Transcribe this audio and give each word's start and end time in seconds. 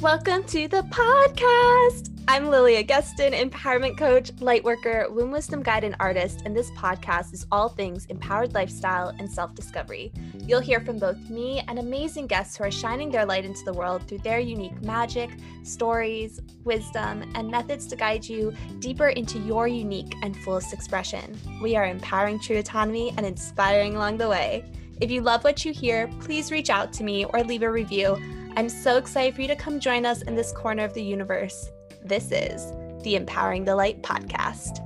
Welcome 0.00 0.44
to 0.44 0.68
the 0.68 0.82
podcast. 0.82 2.12
I'm 2.28 2.46
Lilia 2.46 2.84
Gestson, 2.84 3.32
empowerment 3.32 3.98
coach, 3.98 4.30
lightworker, 4.36 5.10
womb 5.10 5.32
wisdom 5.32 5.60
guide, 5.60 5.82
and 5.82 5.96
artist, 5.98 6.42
and 6.44 6.56
this 6.56 6.70
podcast 6.70 7.34
is 7.34 7.46
all 7.50 7.68
things 7.68 8.06
empowered 8.06 8.54
lifestyle 8.54 9.08
and 9.18 9.28
self 9.28 9.56
discovery. 9.56 10.12
You'll 10.46 10.60
hear 10.60 10.78
from 10.78 11.00
both 11.00 11.18
me 11.28 11.64
and 11.66 11.80
amazing 11.80 12.28
guests 12.28 12.56
who 12.56 12.62
are 12.62 12.70
shining 12.70 13.10
their 13.10 13.26
light 13.26 13.44
into 13.44 13.64
the 13.64 13.72
world 13.72 14.06
through 14.06 14.18
their 14.18 14.38
unique 14.38 14.80
magic, 14.82 15.30
stories, 15.64 16.38
wisdom, 16.62 17.28
and 17.34 17.50
methods 17.50 17.88
to 17.88 17.96
guide 17.96 18.24
you 18.24 18.54
deeper 18.78 19.08
into 19.08 19.40
your 19.40 19.66
unique 19.66 20.14
and 20.22 20.36
fullest 20.44 20.72
expression. 20.72 21.36
We 21.60 21.74
are 21.74 21.86
empowering 21.86 22.38
true 22.38 22.58
autonomy 22.58 23.12
and 23.16 23.26
inspiring 23.26 23.96
along 23.96 24.18
the 24.18 24.28
way. 24.28 24.64
If 25.00 25.10
you 25.10 25.22
love 25.22 25.42
what 25.42 25.64
you 25.64 25.72
hear, 25.72 26.08
please 26.20 26.52
reach 26.52 26.70
out 26.70 26.92
to 26.94 27.04
me 27.04 27.24
or 27.24 27.42
leave 27.42 27.62
a 27.62 27.70
review. 27.70 28.16
I'm 28.58 28.68
so 28.68 28.96
excited 28.96 29.36
for 29.36 29.42
you 29.42 29.46
to 29.46 29.54
come 29.54 29.78
join 29.78 30.04
us 30.04 30.22
in 30.22 30.34
this 30.34 30.50
corner 30.50 30.82
of 30.82 30.92
the 30.92 31.00
universe. 31.00 31.70
This 32.04 32.32
is 32.32 32.72
the 33.04 33.14
Empowering 33.14 33.64
the 33.64 33.76
Light 33.76 34.02
podcast. 34.02 34.80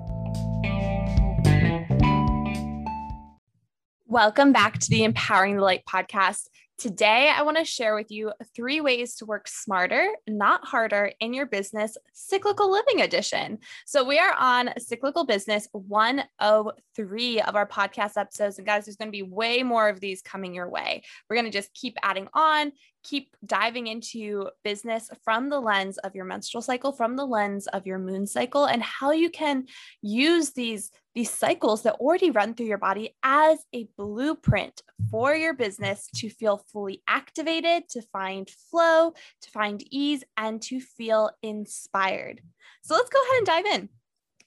Welcome 4.05 4.53
back 4.53 4.79
to 4.79 4.91
the 4.91 5.05
Empowering 5.05 5.57
the 5.57 5.63
Light 5.63 5.87
podcast. 5.89 6.49
Today, 6.83 7.33
I 7.33 7.43
want 7.43 7.59
to 7.59 7.65
share 7.65 7.95
with 7.95 8.11
you 8.11 8.33
three 8.57 8.81
ways 8.81 9.15
to 9.17 9.25
work 9.25 9.47
smarter, 9.47 10.09
not 10.27 10.67
harder 10.67 11.13
in 11.21 11.33
your 11.33 11.47
business, 11.47 11.97
cyclical 12.13 12.73
living 12.73 13.03
edition. 13.03 13.59
So, 13.87 14.05
we 14.05 14.19
are 14.19 14.35
on 14.37 14.71
cyclical 14.79 15.25
business 15.25 15.69
103 15.71 17.41
of 17.41 17.55
our 17.55 17.69
podcast 17.69 18.17
episodes. 18.17 18.59
And, 18.59 18.67
guys, 18.67 18.85
there's 18.85 18.97
going 18.97 19.09
to 19.09 19.13
be 19.13 19.23
way 19.23 19.63
more 19.63 19.89
of 19.89 20.01
these 20.01 20.23
coming 20.23 20.55
your 20.55 20.69
way. 20.69 21.05
We're 21.31 21.37
going 21.37 21.51
to 21.51 21.57
just 21.57 21.73
keep 21.73 21.97
adding 22.03 22.27
on, 22.35 22.73
keep 23.03 23.37
diving 23.45 23.87
into 23.87 24.49
business 24.65 25.11
from 25.25 25.49
the 25.49 25.61
lens 25.61 25.99
of 25.99 26.15
your 26.15 26.25
menstrual 26.25 26.63
cycle, 26.63 26.93
from 26.93 27.17
the 27.17 27.25
lens 27.25 27.67
of 27.69 27.87
your 27.87 27.99
moon 27.99 28.27
cycle, 28.27 28.65
and 28.65 28.83
how 28.83 29.11
you 29.11 29.31
can 29.31 29.67
use 30.01 30.51
these, 30.51 30.91
these 31.15 31.31
cycles 31.31 31.83
that 31.83 31.95
already 31.95 32.31
run 32.31 32.55
through 32.55 32.67
your 32.67 32.79
body 32.79 33.15
as 33.23 33.59
a 33.75 33.89
blueprint 33.97 34.83
for 35.11 35.35
your 35.35 35.55
business 35.55 36.09
to 36.17 36.31
feel 36.31 36.65
fully 36.73 37.03
activated, 37.09 37.89
to 37.91 38.03
find 38.03 38.49
flow, 38.71 39.13
to 39.41 39.51
find 39.51 39.83
ease, 39.91 40.25
and 40.37 40.63
to 40.63 40.81
feel 40.81 41.31
inspired. 41.43 42.41
So 42.83 42.95
let's 42.95 43.11
go 43.11 43.21
ahead 43.23 43.39
and 43.39 43.47
dive 43.47 43.67
in. 43.67 43.89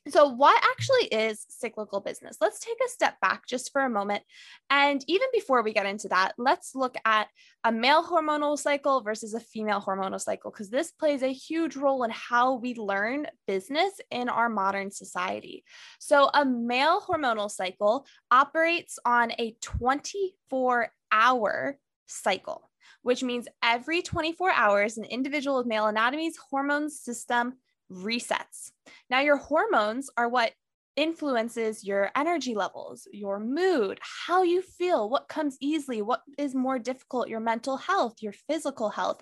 So, 0.08 0.28
what 0.28 0.64
actually 0.64 1.06
is 1.08 1.48
cyclical 1.50 2.00
business? 2.00 2.38
Let's 2.40 2.60
take 2.60 2.78
a 2.86 2.90
step 2.90 3.20
back 3.22 3.48
just 3.48 3.72
for 3.72 3.82
a 3.82 3.90
moment. 3.90 4.24
And 4.70 5.04
even 5.08 5.28
before 5.34 5.64
we 5.64 5.74
get 5.74 5.88
into 5.88 6.08
that, 6.10 6.34
let's 6.38 6.76
look 6.76 6.96
at 7.06 7.28
a 7.64 7.72
male 7.72 8.04
hormonal 8.04 8.58
cycle 8.58 9.02
versus 9.02 9.34
a 9.34 9.40
female 9.40 9.82
hormonal 9.82 10.22
cycle, 10.22 10.52
because 10.52 10.70
this 10.70 10.92
plays 10.92 11.24
a 11.24 11.34
huge 11.34 11.76
role 11.76 12.04
in 12.04 12.12
how 12.12 12.54
we 12.54 12.76
learn 12.76 13.26
business 13.48 14.00
in 14.12 14.30
our 14.30 14.48
modern 14.48 14.92
society. 14.92 15.64
So, 16.00 16.30
a 16.36 16.46
male 16.46 17.02
hormonal 17.02 17.50
cycle 17.50 18.06
operates 18.30 19.00
on 19.06 19.32
a 19.40 19.56
24 19.62 20.92
hour 21.12 21.80
cycle, 22.06 22.70
which 23.02 23.24
means 23.24 23.48
every 23.64 24.04
24 24.04 24.52
hours, 24.52 24.98
an 24.98 25.06
individual 25.06 25.58
with 25.58 25.66
male 25.66 25.88
anatomy's 25.88 26.38
hormone 26.38 26.92
system 26.92 27.54
resets. 27.92 28.72
Now, 29.10 29.22
your 29.22 29.38
hormones 29.38 30.10
are 30.18 30.30
what 30.30 30.52
influences 30.96 31.84
your 31.84 32.10
energy 32.16 32.56
levels, 32.56 33.08
your 33.12 33.40
mood, 33.40 34.00
how 34.02 34.44
you 34.44 34.62
feel, 34.62 35.10
what 35.10 35.28
comes 35.28 35.58
easily, 35.60 36.02
what 36.02 36.22
is 36.38 36.56
more 36.56 36.80
difficult, 36.80 37.28
your 37.28 37.40
mental 37.42 37.78
health, 37.78 38.16
your 38.22 38.34
physical 38.50 38.90
health. 38.90 39.22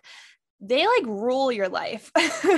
They 0.61 0.86
like 0.86 1.05
rule 1.05 1.52
your 1.52 1.67
life. 1.67 2.11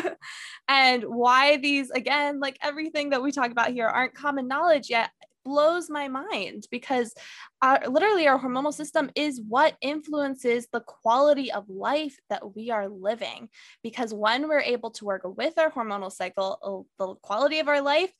and 0.67 1.03
why 1.03 1.57
these, 1.57 1.89
again, 1.91 2.39
like 2.39 2.57
everything 2.61 3.11
that 3.11 3.23
we 3.23 3.31
talk 3.31 3.51
about 3.51 3.71
here, 3.71 3.87
aren't 3.87 4.13
common 4.13 4.47
knowledge 4.47 4.89
yet 4.89 5.09
blows 5.45 5.89
my 5.89 6.07
mind 6.07 6.65
because 6.71 7.13
our, 7.61 7.87
literally 7.87 8.27
our 8.27 8.39
hormonal 8.39 8.73
system 8.73 9.09
is 9.15 9.39
what 9.47 9.77
influences 9.81 10.67
the 10.73 10.81
quality 10.81 11.51
of 11.51 11.69
life 11.69 12.17
that 12.29 12.55
we 12.55 12.71
are 12.71 12.89
living. 12.89 13.47
Because 13.83 14.13
when 14.13 14.49
we're 14.49 14.59
able 14.59 14.91
to 14.91 15.05
work 15.05 15.21
with 15.23 15.57
our 15.57 15.71
hormonal 15.71 16.11
cycle, 16.11 16.87
uh, 16.99 17.05
the 17.05 17.15
quality 17.15 17.59
of 17.59 17.67
our 17.67 17.81
life 17.81 18.11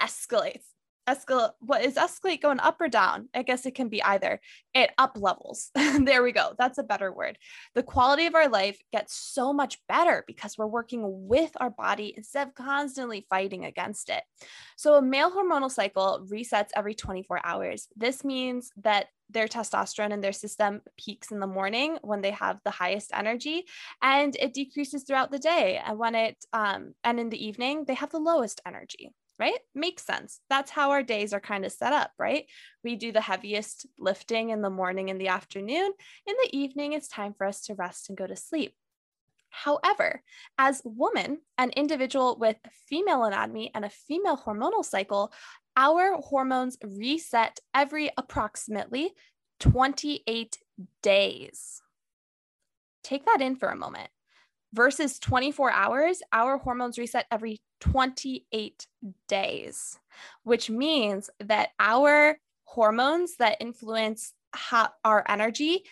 escalates 0.00 0.71
escalate 1.08 1.52
what 1.60 1.84
is 1.84 1.94
escalate 1.94 2.40
going 2.40 2.60
up 2.60 2.80
or 2.80 2.88
down? 2.88 3.28
I 3.34 3.42
guess 3.42 3.66
it 3.66 3.74
can 3.74 3.88
be 3.88 4.02
either. 4.02 4.40
It 4.74 4.90
up 4.98 5.16
levels. 5.20 5.70
There 6.02 6.22
we 6.22 6.32
go. 6.32 6.54
That's 6.58 6.78
a 6.78 6.82
better 6.82 7.12
word. 7.12 7.38
The 7.74 7.82
quality 7.82 8.26
of 8.26 8.34
our 8.34 8.48
life 8.48 8.78
gets 8.92 9.14
so 9.14 9.52
much 9.52 9.78
better 9.88 10.24
because 10.26 10.58
we're 10.58 10.66
working 10.66 11.02
with 11.28 11.50
our 11.60 11.70
body 11.70 12.14
instead 12.16 12.48
of 12.48 12.54
constantly 12.54 13.26
fighting 13.28 13.64
against 13.64 14.08
it. 14.08 14.22
So 14.76 14.94
a 14.94 15.02
male 15.02 15.30
hormonal 15.30 15.70
cycle 15.70 16.26
resets 16.28 16.70
every 16.74 16.94
24 16.94 17.40
hours. 17.44 17.88
This 17.94 18.24
means 18.24 18.72
that 18.82 19.06
their 19.30 19.48
testosterone 19.48 20.12
in 20.12 20.20
their 20.20 20.32
system 20.32 20.82
peaks 20.98 21.30
in 21.30 21.40
the 21.40 21.46
morning 21.46 21.98
when 22.02 22.20
they 22.20 22.32
have 22.32 22.58
the 22.64 22.70
highest 22.70 23.10
energy 23.14 23.64
and 24.02 24.36
it 24.36 24.54
decreases 24.54 25.04
throughout 25.04 25.30
the 25.30 25.38
day. 25.38 25.80
And 25.84 25.98
when 25.98 26.14
it 26.14 26.44
um, 26.52 26.94
and 27.04 27.18
in 27.18 27.30
the 27.30 27.44
evening 27.44 27.84
they 27.86 27.94
have 27.94 28.10
the 28.10 28.18
lowest 28.18 28.60
energy 28.66 29.10
right? 29.38 29.58
Makes 29.74 30.04
sense. 30.04 30.40
That's 30.48 30.70
how 30.70 30.90
our 30.90 31.02
days 31.02 31.32
are 31.32 31.40
kind 31.40 31.64
of 31.64 31.72
set 31.72 31.92
up, 31.92 32.12
right? 32.18 32.46
We 32.84 32.96
do 32.96 33.12
the 33.12 33.20
heaviest 33.20 33.86
lifting 33.98 34.50
in 34.50 34.62
the 34.62 34.70
morning 34.70 35.10
and 35.10 35.20
the 35.20 35.28
afternoon. 35.28 35.92
In 36.26 36.34
the 36.42 36.50
evening, 36.52 36.92
it's 36.92 37.08
time 37.08 37.34
for 37.34 37.46
us 37.46 37.62
to 37.62 37.74
rest 37.74 38.08
and 38.08 38.18
go 38.18 38.26
to 38.26 38.36
sleep. 38.36 38.74
However, 39.50 40.22
as 40.58 40.80
woman, 40.84 41.38
an 41.58 41.70
individual 41.70 42.36
with 42.38 42.56
female 42.88 43.24
anatomy 43.24 43.70
and 43.74 43.84
a 43.84 43.90
female 43.90 44.36
hormonal 44.36 44.84
cycle, 44.84 45.32
our 45.76 46.16
hormones 46.22 46.78
reset 46.82 47.60
every 47.74 48.10
approximately 48.16 49.12
28 49.60 50.58
days. 51.02 51.82
Take 53.04 53.26
that 53.26 53.42
in 53.42 53.56
for 53.56 53.68
a 53.68 53.76
moment 53.76 54.08
versus 54.72 55.18
24 55.18 55.70
hours, 55.70 56.22
our 56.32 56.58
hormones 56.58 56.98
reset 56.98 57.26
every 57.30 57.60
28 57.82 58.86
days, 59.26 59.98
which 60.44 60.70
means 60.70 61.28
that 61.40 61.70
our 61.80 62.38
hormones 62.62 63.36
that 63.38 63.56
influence 63.60 64.34
our 65.04 65.24
energy 65.28 65.82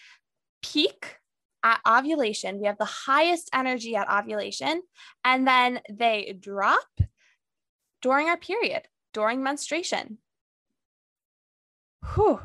peak 0.63 1.17
at 1.65 1.81
ovulation. 1.87 2.61
We 2.61 2.69
have 2.69 2.79
the 2.79 2.85
highest 2.85 3.51
energy 3.53 3.97
at 3.97 4.09
ovulation, 4.09 4.83
and 5.25 5.49
then 5.49 5.81
they 5.91 6.37
drop 6.39 6.87
during 8.01 8.29
our 8.29 8.37
period, 8.37 8.83
during 9.13 9.43
menstruation. 9.43 10.19
Whew 12.15 12.41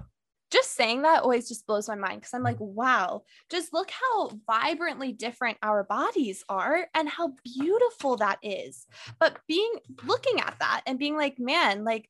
just 0.56 0.74
saying 0.74 1.02
that 1.02 1.24
always 1.24 1.50
just 1.50 1.68
blows 1.68 1.90
my 1.90 1.96
mind 1.96 2.22
because 2.22 2.34
I'm 2.34 2.44
like, 2.44 2.56
mm-hmm. 2.56 2.76
wow, 2.76 3.24
just 3.52 3.74
look 3.74 3.92
how 3.92 4.32
vibrantly 4.48 5.12
different 5.12 5.58
our 5.62 5.84
bodies 5.84 6.46
are 6.48 6.88
and 6.94 7.10
how 7.10 7.34
beautiful 7.44 8.16
that 8.18 8.40
is. 8.42 8.88
But 9.20 9.38
being 9.50 9.74
looking 10.06 10.40
at 10.40 10.56
that 10.60 10.82
and 10.88 10.98
being 10.98 11.18
like, 11.18 11.38
man, 11.40 11.84
like, 11.84 12.10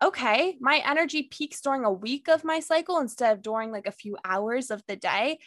okay, 0.00 0.56
my 0.60 0.82
energy 0.86 1.24
peaks 1.24 1.60
during 1.60 1.84
a 1.84 1.92
week 1.92 2.28
of 2.28 2.44
my 2.44 2.60
cycle 2.60 3.00
instead 3.00 3.32
of 3.32 3.42
during 3.42 3.72
like 3.72 3.88
a 3.88 3.92
few 3.92 4.16
hours 4.24 4.70
of 4.70 4.82
the 4.86 4.96
day. 4.96 5.40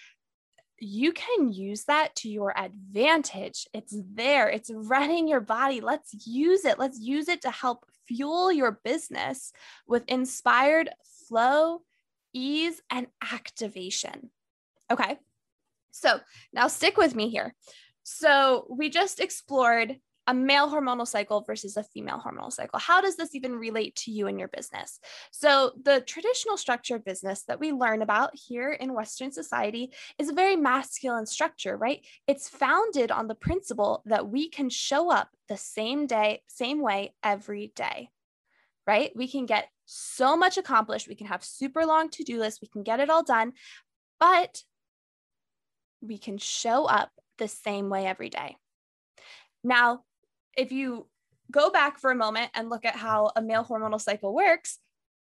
You 0.79 1.13
can 1.13 1.53
use 1.53 1.85
that 1.85 2.13
to 2.17 2.29
your 2.29 2.53
advantage. 2.59 3.67
It's 3.73 3.95
there, 4.13 4.49
it's 4.49 4.69
running 4.73 5.29
your 5.29 5.39
body. 5.39 5.79
Let's 5.79 6.27
use 6.27 6.65
it. 6.65 6.77
Let's 6.77 6.99
use 6.99 7.29
it 7.29 7.43
to 7.43 7.51
help 7.51 7.85
fuel 8.05 8.51
your 8.51 8.81
business 8.83 9.53
with 9.87 10.03
inspired 10.09 10.89
flow 11.29 11.83
ease, 12.33 12.81
and 12.89 13.07
activation. 13.31 14.29
Okay. 14.91 15.17
So 15.91 16.19
now 16.51 16.67
stick 16.67 16.97
with 16.97 17.15
me 17.15 17.29
here. 17.29 17.53
So 18.03 18.67
we 18.69 18.89
just 18.89 19.19
explored 19.19 19.97
a 20.27 20.33
male 20.33 20.69
hormonal 20.69 21.07
cycle 21.07 21.41
versus 21.41 21.75
a 21.77 21.83
female 21.83 22.21
hormonal 22.23 22.51
cycle. 22.51 22.79
How 22.79 23.01
does 23.01 23.17
this 23.17 23.35
even 23.35 23.55
relate 23.55 23.95
to 23.97 24.11
you 24.11 24.27
and 24.27 24.39
your 24.39 24.47
business? 24.47 24.99
So, 25.31 25.73
the 25.83 26.01
traditional 26.01 26.57
structure 26.57 26.95
of 26.95 27.05
business 27.05 27.43
that 27.43 27.59
we 27.59 27.71
learn 27.71 28.01
about 28.01 28.31
here 28.33 28.71
in 28.71 28.93
Western 28.93 29.31
society 29.31 29.91
is 30.17 30.29
a 30.29 30.33
very 30.33 30.55
masculine 30.55 31.25
structure, 31.25 31.75
right? 31.75 32.05
It's 32.27 32.49
founded 32.49 33.11
on 33.11 33.27
the 33.27 33.35
principle 33.35 34.01
that 34.05 34.29
we 34.29 34.49
can 34.49 34.69
show 34.69 35.11
up 35.11 35.29
the 35.49 35.57
same 35.57 36.07
day, 36.07 36.41
same 36.47 36.81
way 36.81 37.13
every 37.23 37.73
day, 37.75 38.09
right? 38.85 39.11
We 39.15 39.27
can 39.27 39.45
get 39.45 39.69
so 39.85 40.35
much 40.35 40.57
accomplished. 40.57 41.07
We 41.07 41.15
can 41.15 41.27
have 41.27 41.43
super 41.43 41.85
long 41.85 42.09
to 42.11 42.23
do 42.23 42.39
lists. 42.39 42.61
We 42.61 42.67
can 42.67 42.83
get 42.83 42.99
it 42.99 43.09
all 43.09 43.23
done, 43.23 43.53
but 44.19 44.63
we 46.01 46.17
can 46.17 46.37
show 46.37 46.85
up 46.85 47.11
the 47.37 47.47
same 47.47 47.89
way 47.89 48.05
every 48.05 48.29
day. 48.29 48.57
Now, 49.63 50.03
if 50.57 50.71
you 50.71 51.07
go 51.51 51.69
back 51.69 51.99
for 51.99 52.11
a 52.11 52.15
moment 52.15 52.51
and 52.53 52.69
look 52.69 52.85
at 52.85 52.95
how 52.95 53.31
a 53.35 53.41
male 53.41 53.63
hormonal 53.63 54.01
cycle 54.01 54.33
works, 54.33 54.79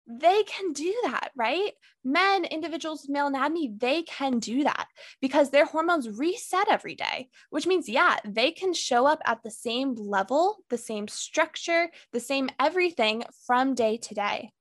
they 0.08 0.44
can 0.44 0.74
do 0.74 0.94
that, 1.06 1.32
right? 1.36 1.72
Men, 2.04 2.46
individuals 2.46 3.08
male 3.08 3.28
anatomy, 3.28 3.74
they 3.78 4.04
can 4.04 4.40
do 4.40 4.64
that 4.64 4.88
because 5.22 5.50
their 5.50 5.66
hormones 5.66 6.10
reset 6.10 6.68
every 6.70 6.96
day, 6.96 7.30
which 7.50 7.66
means, 7.66 7.88
yeah, 7.88 8.18
they 8.26 8.52
can 8.52 8.74
show 8.74 9.06
up 9.06 9.22
at 9.26 9.44
the 9.44 9.52
same 9.52 9.96
level, 9.96 10.58
the 10.70 10.78
same 10.78 11.08
structure, 11.08 11.90
the 12.12 12.20
same 12.20 12.50
everything 12.60 13.24
from 13.46 13.76
day 13.76 13.98
to 13.98 14.14
day 14.14 14.52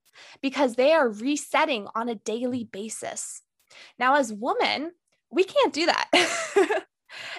because 0.43 0.75
they 0.77 0.93
are 0.93 1.09
resetting 1.09 1.89
on 1.95 2.09
a 2.09 2.15
daily 2.15 2.65
basis. 2.65 3.43
Now, 3.99 4.17
as 4.17 4.33
women, 4.33 4.93
we 5.31 5.45
can't 5.45 5.73
do 5.73 5.87
that. 5.87 6.85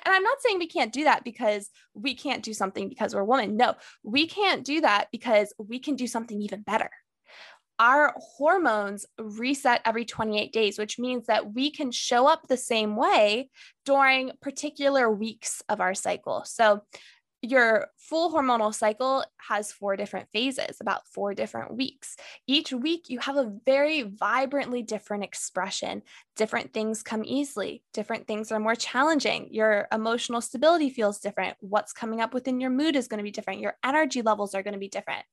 And 0.06 0.14
I'm 0.14 0.24
not 0.24 0.42
saying 0.42 0.60
we 0.60 0.68
can't 0.68 0.94
do 0.94 1.06
that 1.06 1.24
because 1.24 1.70
we 1.96 2.14
can't 2.14 2.44
do 2.44 2.54
something 2.54 2.90
because 2.90 3.16
we're 3.16 3.24
women. 3.24 3.58
No, 3.58 3.74
we 4.04 4.28
can't 4.28 4.64
do 4.64 4.82
that 4.82 5.08
because 5.12 5.54
we 5.58 5.80
can 5.80 5.96
do 5.96 6.06
something 6.06 6.40
even 6.42 6.62
better 6.62 6.92
our 7.80 8.14
hormones 8.18 9.06
reset 9.18 9.82
every 9.86 10.06
28 10.06 10.52
days, 10.54 10.78
which 10.78 11.00
means 11.00 11.28
that 11.28 11.54
we 11.54 11.72
can 11.72 11.92
show 11.92 12.28
up 12.28 12.48
the 12.48 12.58
same 12.58 12.96
way 12.96 13.50
during 13.86 14.32
particular 14.42 15.10
weeks 15.10 15.62
of 15.70 15.82
our 15.82 15.94
cycle. 15.94 16.44
So, 16.46 16.84
your 17.46 17.90
full 17.98 18.32
hormonal 18.32 18.74
cycle 18.74 19.26
has 19.36 19.70
four 19.70 19.98
different 19.98 20.30
phases, 20.32 20.78
about 20.80 21.06
four 21.10 21.34
different 21.34 21.76
weeks. 21.76 22.16
Each 22.48 22.72
week, 22.72 23.10
you 23.10 23.20
have 23.20 23.36
a 23.36 23.52
very 23.66 24.04
vibrantly 24.04 24.82
different 24.82 25.26
expression. 25.26 26.04
Different 26.38 26.72
things 26.72 27.04
come 27.04 27.24
easily, 27.26 27.84
different 27.94 28.28
things 28.28 28.50
are 28.54 28.62
more 28.62 28.76
challenging. 28.76 29.50
Your 29.52 29.90
emotional 29.92 30.40
stability 30.40 30.90
feels 30.90 31.20
different. 31.20 31.58
What's 31.60 31.92
coming 31.92 32.22
up 32.22 32.34
within 32.34 32.62
your 32.62 32.70
mood 32.70 32.96
is 32.96 33.10
going 33.10 33.18
to 33.18 33.26
be 33.26 33.32
different. 33.32 33.60
Your 33.60 33.76
energy 33.84 34.22
levels 34.22 34.56
are 34.56 34.64
going 34.64 34.76
to 34.76 34.80
be 34.80 34.88
different. 34.88 35.26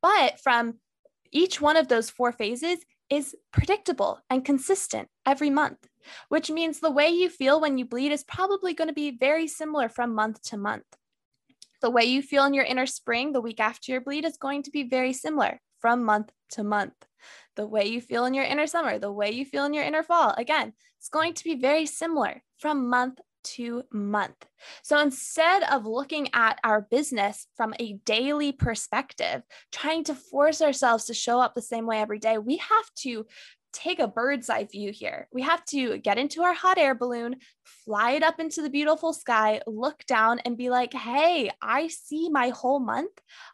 But 0.00 0.40
from 0.40 0.78
each 1.32 1.60
one 1.60 1.76
of 1.76 1.88
those 1.88 2.10
four 2.10 2.32
phases 2.32 2.78
is 3.08 3.34
predictable 3.52 4.20
and 4.30 4.44
consistent 4.44 5.08
every 5.26 5.50
month, 5.50 5.88
which 6.28 6.50
means 6.50 6.78
the 6.78 6.90
way 6.90 7.08
you 7.08 7.28
feel 7.28 7.60
when 7.60 7.76
you 7.76 7.84
bleed 7.84 8.12
is 8.12 8.24
probably 8.24 8.72
going 8.72 8.88
to 8.88 8.94
be 8.94 9.10
very 9.10 9.48
similar 9.48 9.88
from 9.88 10.14
month 10.14 10.40
to 10.42 10.56
month. 10.56 10.84
The 11.82 11.90
way 11.90 12.04
you 12.04 12.22
feel 12.22 12.44
in 12.44 12.54
your 12.54 12.64
inner 12.64 12.86
spring 12.86 13.32
the 13.32 13.40
week 13.40 13.58
after 13.58 13.92
your 13.92 14.00
bleed 14.00 14.24
is 14.24 14.36
going 14.36 14.62
to 14.64 14.70
be 14.70 14.84
very 14.84 15.12
similar 15.12 15.60
from 15.78 16.04
month 16.04 16.30
to 16.50 16.62
month. 16.62 16.94
The 17.56 17.66
way 17.66 17.86
you 17.86 18.00
feel 18.00 18.26
in 18.26 18.34
your 18.34 18.44
inner 18.44 18.66
summer, 18.66 18.98
the 18.98 19.12
way 19.12 19.30
you 19.30 19.44
feel 19.44 19.64
in 19.64 19.74
your 19.74 19.84
inner 19.84 20.02
fall, 20.02 20.34
again, 20.36 20.72
it's 20.98 21.08
going 21.08 21.34
to 21.34 21.44
be 21.44 21.54
very 21.54 21.86
similar 21.86 22.42
from 22.58 22.88
month 22.88 23.20
to 23.42 23.82
month. 23.92 24.46
So 24.82 24.98
instead 24.98 25.62
of 25.64 25.86
looking 25.86 26.28
at 26.34 26.58
our 26.64 26.82
business 26.82 27.46
from 27.56 27.74
a 27.80 27.94
daily 28.04 28.52
perspective, 28.52 29.42
trying 29.72 30.04
to 30.04 30.14
force 30.14 30.62
ourselves 30.62 31.06
to 31.06 31.14
show 31.14 31.40
up 31.40 31.54
the 31.54 31.62
same 31.62 31.86
way 31.86 32.00
every 32.00 32.18
day, 32.18 32.38
we 32.38 32.58
have 32.58 32.94
to 33.00 33.26
take 33.72 34.00
a 34.00 34.08
bird's 34.08 34.50
eye 34.50 34.64
view 34.64 34.92
here. 34.92 35.28
We 35.32 35.42
have 35.42 35.64
to 35.66 35.98
get 35.98 36.18
into 36.18 36.42
our 36.42 36.52
hot 36.52 36.78
air 36.78 36.94
balloon, 36.94 37.36
fly 37.64 38.12
it 38.12 38.22
up 38.22 38.40
into 38.40 38.62
the 38.62 38.70
beautiful 38.70 39.12
sky, 39.12 39.60
look 39.66 40.04
down 40.06 40.40
and 40.40 40.56
be 40.56 40.70
like, 40.70 40.92
hey, 40.92 41.50
I 41.62 41.88
see 41.88 42.28
my 42.30 42.48
whole 42.48 42.80
month. 42.80 43.12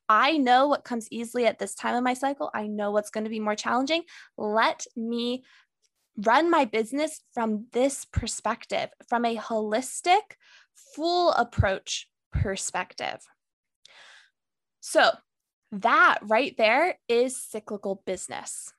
I 0.09 0.39
know 0.39 0.69
what 0.69 0.85
comes 0.85 1.09
easily 1.11 1.47
at 1.47 1.59
this 1.59 1.75
time 1.75 1.95
of 1.95 2.05
my 2.05 2.15
cycle. 2.15 2.51
I 2.55 2.67
know 2.67 2.91
what's 2.91 3.11
going 3.11 3.25
to 3.25 3.31
be 3.31 3.41
more 3.41 3.57
challenging. 3.57 4.03
Let 4.39 4.87
me 4.97 5.45
run 6.17 6.51
my 6.51 6.65
business 6.65 7.21
from 7.33 7.67
this 7.73 8.05
perspective, 8.05 8.91
from 9.09 9.25
a 9.25 9.37
holistic, 9.37 10.21
full 10.95 11.33
approach 11.33 12.09
perspective. 12.33 13.19
So, 14.81 15.11
that 15.73 16.19
right 16.23 16.55
there 16.57 16.99
is 17.09 17.43
cyclical 17.43 18.03
business. 18.07 18.73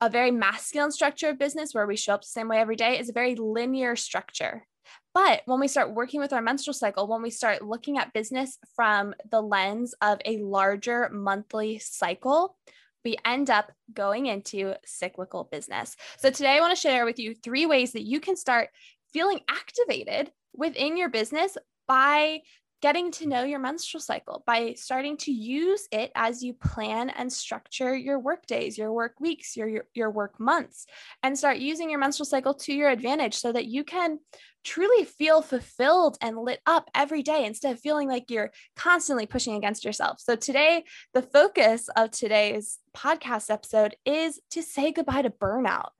A 0.00 0.10
very 0.10 0.30
masculine 0.30 0.92
structure 0.92 1.30
of 1.30 1.38
business 1.38 1.72
where 1.72 1.86
we 1.86 1.96
show 1.96 2.14
up 2.14 2.22
the 2.22 2.28
same 2.28 2.48
way 2.48 2.58
every 2.58 2.76
day 2.76 2.98
is 2.98 3.08
a 3.08 3.14
very 3.14 3.34
linear 3.34 3.96
structure. 3.96 4.66
But 5.14 5.42
when 5.46 5.60
we 5.60 5.68
start 5.68 5.94
working 5.94 6.20
with 6.20 6.32
our 6.32 6.42
menstrual 6.42 6.74
cycle, 6.74 7.06
when 7.06 7.22
we 7.22 7.30
start 7.30 7.62
looking 7.62 7.98
at 7.98 8.12
business 8.12 8.58
from 8.76 9.14
the 9.30 9.40
lens 9.40 9.94
of 10.02 10.18
a 10.24 10.38
larger 10.38 11.08
monthly 11.10 11.78
cycle, 11.78 12.56
we 13.04 13.16
end 13.24 13.50
up 13.50 13.70
going 13.92 14.26
into 14.26 14.74
cyclical 14.84 15.44
business. 15.44 15.96
So, 16.18 16.30
today 16.30 16.56
I 16.56 16.60
want 16.60 16.74
to 16.74 16.80
share 16.80 17.04
with 17.04 17.18
you 17.18 17.34
three 17.34 17.66
ways 17.66 17.92
that 17.92 18.02
you 18.02 18.20
can 18.20 18.36
start 18.36 18.70
feeling 19.12 19.40
activated 19.48 20.32
within 20.54 20.96
your 20.96 21.08
business 21.08 21.56
by 21.86 22.40
getting 22.84 23.10
to 23.10 23.26
know 23.26 23.44
your 23.44 23.58
menstrual 23.58 23.98
cycle 23.98 24.42
by 24.46 24.74
starting 24.74 25.16
to 25.16 25.32
use 25.32 25.88
it 25.90 26.12
as 26.14 26.42
you 26.42 26.52
plan 26.52 27.08
and 27.08 27.32
structure 27.32 27.96
your 27.96 28.18
work 28.18 28.44
days, 28.46 28.76
your 28.76 28.92
work 28.92 29.14
weeks, 29.20 29.56
your, 29.56 29.66
your, 29.66 29.84
your 29.94 30.10
work 30.10 30.38
months, 30.38 30.84
and 31.22 31.38
start 31.38 31.56
using 31.56 31.88
your 31.88 31.98
menstrual 31.98 32.26
cycle 32.26 32.52
to 32.52 32.74
your 32.74 32.90
advantage 32.90 33.36
so 33.36 33.50
that 33.50 33.64
you 33.64 33.84
can 33.84 34.18
truly 34.64 35.04
feel 35.04 35.42
fulfilled 35.42 36.16
and 36.20 36.38
lit 36.38 36.60
up 36.66 36.90
every 36.94 37.22
day 37.22 37.44
instead 37.44 37.72
of 37.74 37.80
feeling 37.80 38.08
like 38.08 38.30
you're 38.30 38.50
constantly 38.74 39.26
pushing 39.26 39.54
against 39.54 39.84
yourself. 39.84 40.18
So, 40.20 40.34
today, 40.34 40.84
the 41.12 41.22
focus 41.22 41.88
of 41.96 42.10
today's 42.10 42.78
podcast 42.96 43.50
episode 43.50 43.96
is 44.04 44.40
to 44.50 44.62
say 44.62 44.90
goodbye 44.90 45.22
to 45.22 45.30
burnout. 45.30 45.90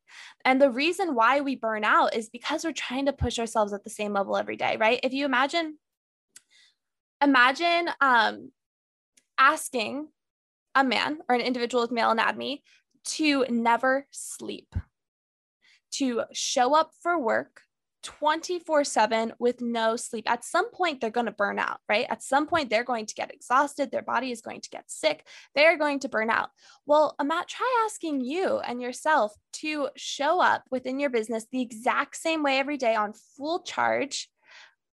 And 0.45 0.61
the 0.61 0.71
reason 0.71 1.15
why 1.15 1.41
we 1.41 1.57
burn 1.57 1.85
out 1.85 2.15
is 2.15 2.29
because 2.29 2.65
we're 2.65 2.73
trying 2.73 3.07
to 3.07 3.13
push 3.13 3.39
ourselves 3.39 3.73
at 3.73 3.85
the 3.85 3.91
same 3.91 4.13
level 4.13 4.37
every 4.37 4.57
day, 4.57 4.77
right? 4.79 5.01
If 5.03 5.13
you 5.13 5.25
imagine, 5.25 5.79
imagine 7.21 7.91
um, 8.01 8.53
asking 9.39 10.09
a 10.75 10.85
man 10.85 11.19
or 11.29 11.35
an 11.35 11.41
individual 11.41 11.83
with 11.83 11.93
male 11.93 12.11
anatomy 12.11 12.63
to 13.05 13.45
never 13.49 14.07
sleep, 14.11 14.75
to 15.93 16.23
show 16.33 16.75
up 16.75 16.91
for 17.03 17.19
work 17.19 17.64
24 18.05 18.85
7 18.85 19.33
with 19.39 19.61
no 19.61 19.97
sleep. 19.97 20.31
At 20.31 20.45
some 20.45 20.71
point, 20.71 21.01
they're 21.01 21.11
going 21.11 21.27
to 21.27 21.33
burn 21.33 21.59
out, 21.59 21.81
right? 21.89 22.07
At 22.09 22.23
some 22.23 22.47
point, 22.47 22.71
they're 22.71 22.85
going 22.85 23.07
to 23.07 23.15
get 23.15 23.35
exhausted. 23.35 23.91
Their 23.91 24.03
body 24.03 24.31
is 24.31 24.43
going 24.43 24.61
to 24.61 24.71
get 24.71 24.91
sick. 24.91 25.27
They're 25.55 25.79
going 25.79 25.99
to 26.01 26.09
burn 26.09 26.31
out. 26.31 26.51
Well, 26.87 27.17
Matt, 27.23 27.49
try 27.49 27.85
asking 27.85 28.21
you 28.21 28.59
and 28.59 28.81
yourself 28.81 29.35
to 29.55 29.89
show 29.97 30.41
up 30.41 30.65
within 30.71 31.01
your 31.01 31.11
business 31.11 31.47
the 31.51 31.63
exact 31.63 32.17
same 32.17 32.43
way 32.43 32.59
every 32.59 32.77
day 32.77 32.95
on 32.95 33.15
full 33.37 33.61
charge 33.63 34.29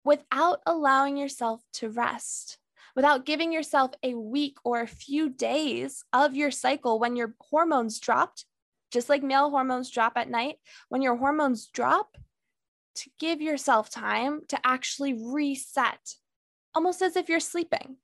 without 0.05 0.61
allowing 0.65 1.17
yourself 1.17 1.61
to 1.75 1.91
rest. 1.91 2.59
Without 2.97 3.27
giving 3.27 3.53
yourself 3.53 3.93
a 4.03 4.15
week 4.15 4.57
or 4.65 4.81
a 4.81 4.87
few 4.87 5.29
days 5.29 6.05
of 6.13 6.35
your 6.35 6.51
cycle 6.51 6.99
when 6.99 7.17
your 7.17 7.35
hormones 7.41 8.01
dropped, 8.01 8.45
just 8.91 9.09
like 9.09 9.23
male 9.23 9.51
hormones 9.51 9.91
drop 9.91 10.15
at 10.17 10.29
night, 10.29 10.57
when 10.89 11.03
your 11.03 11.17
hormones 11.17 11.67
drop, 11.69 12.17
to 13.01 13.11
give 13.19 13.41
yourself 13.41 13.91
time 13.91 14.41
to 14.49 14.59
actually 14.65 15.15
reset, 15.15 16.15
almost 16.75 17.03
as 17.03 17.17
if 17.17 17.29
you're 17.29 17.41
sleeping. 17.41 17.97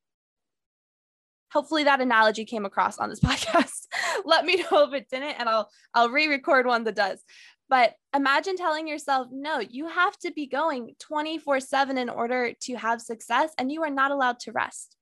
Hopefully 1.52 1.84
that 1.84 2.00
analogy 2.00 2.44
came 2.44 2.64
across 2.64 2.98
on 2.98 3.08
this 3.08 3.20
podcast. 3.24 3.86
Let 4.24 4.44
me 4.44 4.64
know 4.70 4.84
if 4.84 4.94
it 4.94 5.08
didn't 5.10 5.38
and 5.38 5.48
I'll 5.48 5.70
I'll 5.94 6.10
re-record 6.10 6.66
one 6.66 6.84
that 6.84 6.96
does. 6.96 7.22
But 7.68 7.94
imagine 8.14 8.56
telling 8.56 8.86
yourself, 8.86 9.28
no, 9.32 9.58
you 9.58 9.88
have 9.88 10.16
to 10.18 10.32
be 10.32 10.46
going 10.46 10.94
24 11.00 11.60
7 11.60 11.98
in 11.98 12.08
order 12.08 12.52
to 12.62 12.74
have 12.76 13.02
success, 13.02 13.50
and 13.58 13.72
you 13.72 13.82
are 13.82 13.90
not 13.90 14.12
allowed 14.12 14.38
to 14.40 14.52
rest. 14.52 14.96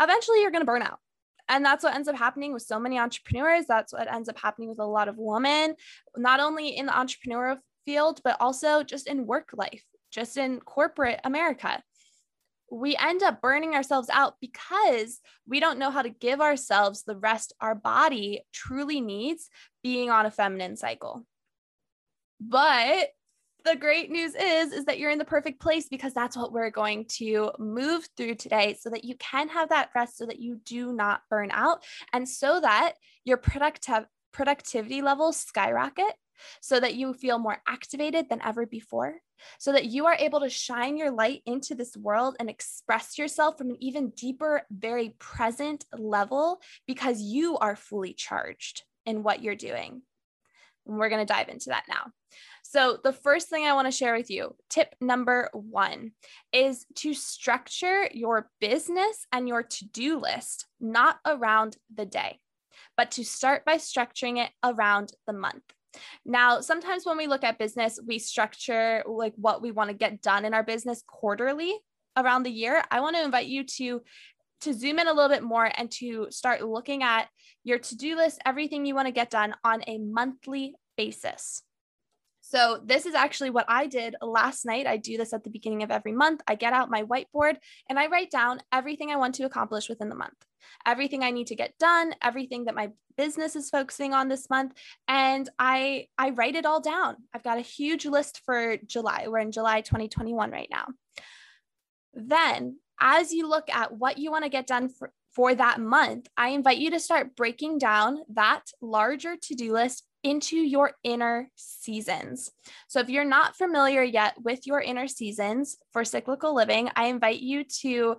Eventually, 0.00 0.40
you're 0.40 0.50
going 0.50 0.62
to 0.62 0.66
burn 0.66 0.82
out. 0.82 0.98
And 1.48 1.64
that's 1.64 1.84
what 1.84 1.94
ends 1.94 2.08
up 2.08 2.16
happening 2.16 2.52
with 2.52 2.62
so 2.62 2.78
many 2.78 2.98
entrepreneurs. 2.98 3.66
That's 3.66 3.92
what 3.92 4.12
ends 4.12 4.28
up 4.28 4.38
happening 4.38 4.68
with 4.68 4.78
a 4.78 4.86
lot 4.86 5.08
of 5.08 5.16
women, 5.18 5.74
not 6.16 6.40
only 6.40 6.70
in 6.70 6.86
the 6.86 6.92
entrepreneurial 6.92 7.58
field, 7.84 8.20
but 8.24 8.36
also 8.40 8.82
just 8.82 9.06
in 9.06 9.26
work 9.26 9.50
life, 9.54 9.84
just 10.10 10.36
in 10.36 10.60
corporate 10.60 11.20
America. 11.24 11.82
We 12.70 12.96
end 12.96 13.22
up 13.22 13.42
burning 13.42 13.74
ourselves 13.74 14.08
out 14.10 14.36
because 14.40 15.20
we 15.46 15.60
don't 15.60 15.78
know 15.78 15.90
how 15.90 16.02
to 16.02 16.08
give 16.08 16.40
ourselves 16.40 17.02
the 17.02 17.16
rest 17.16 17.52
our 17.60 17.74
body 17.74 18.44
truly 18.52 19.00
needs 19.00 19.50
being 19.82 20.10
on 20.10 20.24
a 20.24 20.30
feminine 20.30 20.76
cycle. 20.76 21.26
But 22.40 23.10
the 23.64 23.76
great 23.76 24.10
news 24.10 24.34
is 24.34 24.72
is 24.72 24.84
that 24.86 24.98
you're 24.98 25.10
in 25.10 25.18
the 25.18 25.24
perfect 25.24 25.60
place 25.60 25.88
because 25.88 26.12
that's 26.12 26.36
what 26.36 26.52
we're 26.52 26.70
going 26.70 27.04
to 27.06 27.50
move 27.58 28.06
through 28.16 28.34
today 28.34 28.76
so 28.80 28.90
that 28.90 29.04
you 29.04 29.14
can 29.16 29.48
have 29.48 29.68
that 29.68 29.90
rest 29.94 30.18
so 30.18 30.26
that 30.26 30.40
you 30.40 30.60
do 30.64 30.92
not 30.92 31.22
burn 31.30 31.50
out 31.52 31.84
and 32.12 32.28
so 32.28 32.60
that 32.60 32.94
your 33.24 33.36
productive 33.36 34.04
productivity 34.32 35.02
levels 35.02 35.36
skyrocket 35.36 36.12
so 36.60 36.78
that 36.80 36.94
you 36.94 37.14
feel 37.14 37.38
more 37.38 37.62
activated 37.66 38.28
than 38.28 38.42
ever 38.42 38.66
before, 38.66 39.16
so 39.58 39.72
that 39.72 39.86
you 39.86 40.06
are 40.06 40.16
able 40.18 40.40
to 40.40 40.50
shine 40.50 40.96
your 40.96 41.10
light 41.10 41.42
into 41.46 41.74
this 41.74 41.96
world 41.96 42.36
and 42.38 42.48
express 42.48 43.18
yourself 43.18 43.58
from 43.58 43.70
an 43.70 43.76
even 43.80 44.10
deeper, 44.10 44.62
very 44.70 45.14
present 45.18 45.84
level 45.96 46.60
because 46.86 47.20
you 47.20 47.58
are 47.58 47.76
fully 47.76 48.12
charged 48.12 48.82
in 49.06 49.22
what 49.22 49.42
you're 49.42 49.56
doing. 49.56 50.02
And 50.86 50.98
we're 50.98 51.08
going 51.08 51.24
to 51.24 51.32
dive 51.32 51.48
into 51.48 51.70
that 51.70 51.84
now. 51.88 52.12
So, 52.64 52.98
the 53.02 53.12
first 53.12 53.48
thing 53.48 53.64
I 53.64 53.74
want 53.74 53.86
to 53.86 53.92
share 53.92 54.16
with 54.16 54.30
you, 54.30 54.56
tip 54.70 54.94
number 55.00 55.50
one, 55.52 56.12
is 56.52 56.86
to 56.96 57.12
structure 57.12 58.08
your 58.12 58.50
business 58.60 59.26
and 59.32 59.46
your 59.46 59.62
to 59.62 59.84
do 59.84 60.18
list 60.18 60.66
not 60.80 61.18
around 61.26 61.76
the 61.94 62.06
day, 62.06 62.40
but 62.96 63.10
to 63.12 63.24
start 63.24 63.64
by 63.64 63.76
structuring 63.76 64.42
it 64.42 64.50
around 64.64 65.12
the 65.26 65.32
month. 65.32 65.62
Now, 66.24 66.60
sometimes 66.60 67.04
when 67.04 67.16
we 67.16 67.26
look 67.26 67.44
at 67.44 67.58
business, 67.58 67.98
we 68.06 68.18
structure 68.18 69.02
like 69.06 69.34
what 69.36 69.62
we 69.62 69.72
want 69.72 69.90
to 69.90 69.94
get 69.94 70.22
done 70.22 70.44
in 70.44 70.54
our 70.54 70.62
business 70.62 71.02
quarterly 71.06 71.74
around 72.16 72.42
the 72.44 72.50
year. 72.50 72.82
I 72.90 73.00
want 73.00 73.16
to 73.16 73.24
invite 73.24 73.46
you 73.46 73.64
to 73.64 74.02
to 74.62 74.72
zoom 74.72 75.00
in 75.00 75.08
a 75.08 75.12
little 75.12 75.28
bit 75.28 75.42
more 75.42 75.68
and 75.76 75.90
to 75.90 76.28
start 76.30 76.62
looking 76.62 77.02
at 77.02 77.28
your 77.64 77.78
to-do 77.78 78.14
list, 78.14 78.40
everything 78.46 78.86
you 78.86 78.94
want 78.94 79.06
to 79.06 79.12
get 79.12 79.28
done 79.28 79.54
on 79.64 79.82
a 79.88 79.98
monthly 79.98 80.74
basis. 80.96 81.64
So, 82.52 82.82
this 82.84 83.06
is 83.06 83.14
actually 83.14 83.48
what 83.48 83.64
I 83.66 83.86
did 83.86 84.14
last 84.20 84.66
night. 84.66 84.86
I 84.86 84.98
do 84.98 85.16
this 85.16 85.32
at 85.32 85.42
the 85.42 85.48
beginning 85.48 85.84
of 85.84 85.90
every 85.90 86.12
month. 86.12 86.42
I 86.46 86.54
get 86.54 86.74
out 86.74 86.90
my 86.90 87.02
whiteboard 87.02 87.56
and 87.88 87.98
I 87.98 88.08
write 88.08 88.30
down 88.30 88.60
everything 88.70 89.10
I 89.10 89.16
want 89.16 89.36
to 89.36 89.44
accomplish 89.44 89.88
within 89.88 90.10
the 90.10 90.14
month, 90.14 90.36
everything 90.84 91.22
I 91.22 91.30
need 91.30 91.46
to 91.46 91.54
get 91.54 91.78
done, 91.78 92.14
everything 92.20 92.66
that 92.66 92.74
my 92.74 92.90
business 93.16 93.56
is 93.56 93.70
focusing 93.70 94.12
on 94.12 94.28
this 94.28 94.50
month, 94.50 94.74
and 95.08 95.48
I 95.58 96.08
I 96.18 96.28
write 96.28 96.54
it 96.54 96.66
all 96.66 96.82
down. 96.82 97.16
I've 97.32 97.42
got 97.42 97.56
a 97.56 97.62
huge 97.62 98.04
list 98.04 98.42
for 98.44 98.76
July. 98.84 99.28
We're 99.28 99.38
in 99.38 99.50
July 99.50 99.80
2021 99.80 100.50
right 100.50 100.68
now. 100.70 100.88
Then, 102.12 102.80
as 103.00 103.32
you 103.32 103.48
look 103.48 103.70
at 103.70 103.96
what 103.96 104.18
you 104.18 104.30
want 104.30 104.44
to 104.44 104.50
get 104.50 104.66
done 104.66 104.90
for, 104.90 105.10
for 105.34 105.54
that 105.54 105.80
month, 105.80 106.28
I 106.36 106.48
invite 106.50 106.76
you 106.76 106.90
to 106.90 107.00
start 107.00 107.34
breaking 107.34 107.78
down 107.78 108.18
that 108.34 108.64
larger 108.82 109.36
to 109.40 109.54
do 109.54 109.72
list 109.72 110.04
into 110.22 110.56
your 110.56 110.92
inner 111.02 111.50
seasons. 111.56 112.50
So, 112.88 113.00
if 113.00 113.08
you're 113.08 113.24
not 113.24 113.56
familiar 113.56 114.02
yet 114.02 114.34
with 114.42 114.66
your 114.66 114.80
inner 114.80 115.08
seasons 115.08 115.78
for 115.92 116.04
cyclical 116.04 116.54
living, 116.54 116.90
I 116.96 117.06
invite 117.06 117.40
you 117.40 117.64
to 117.80 118.16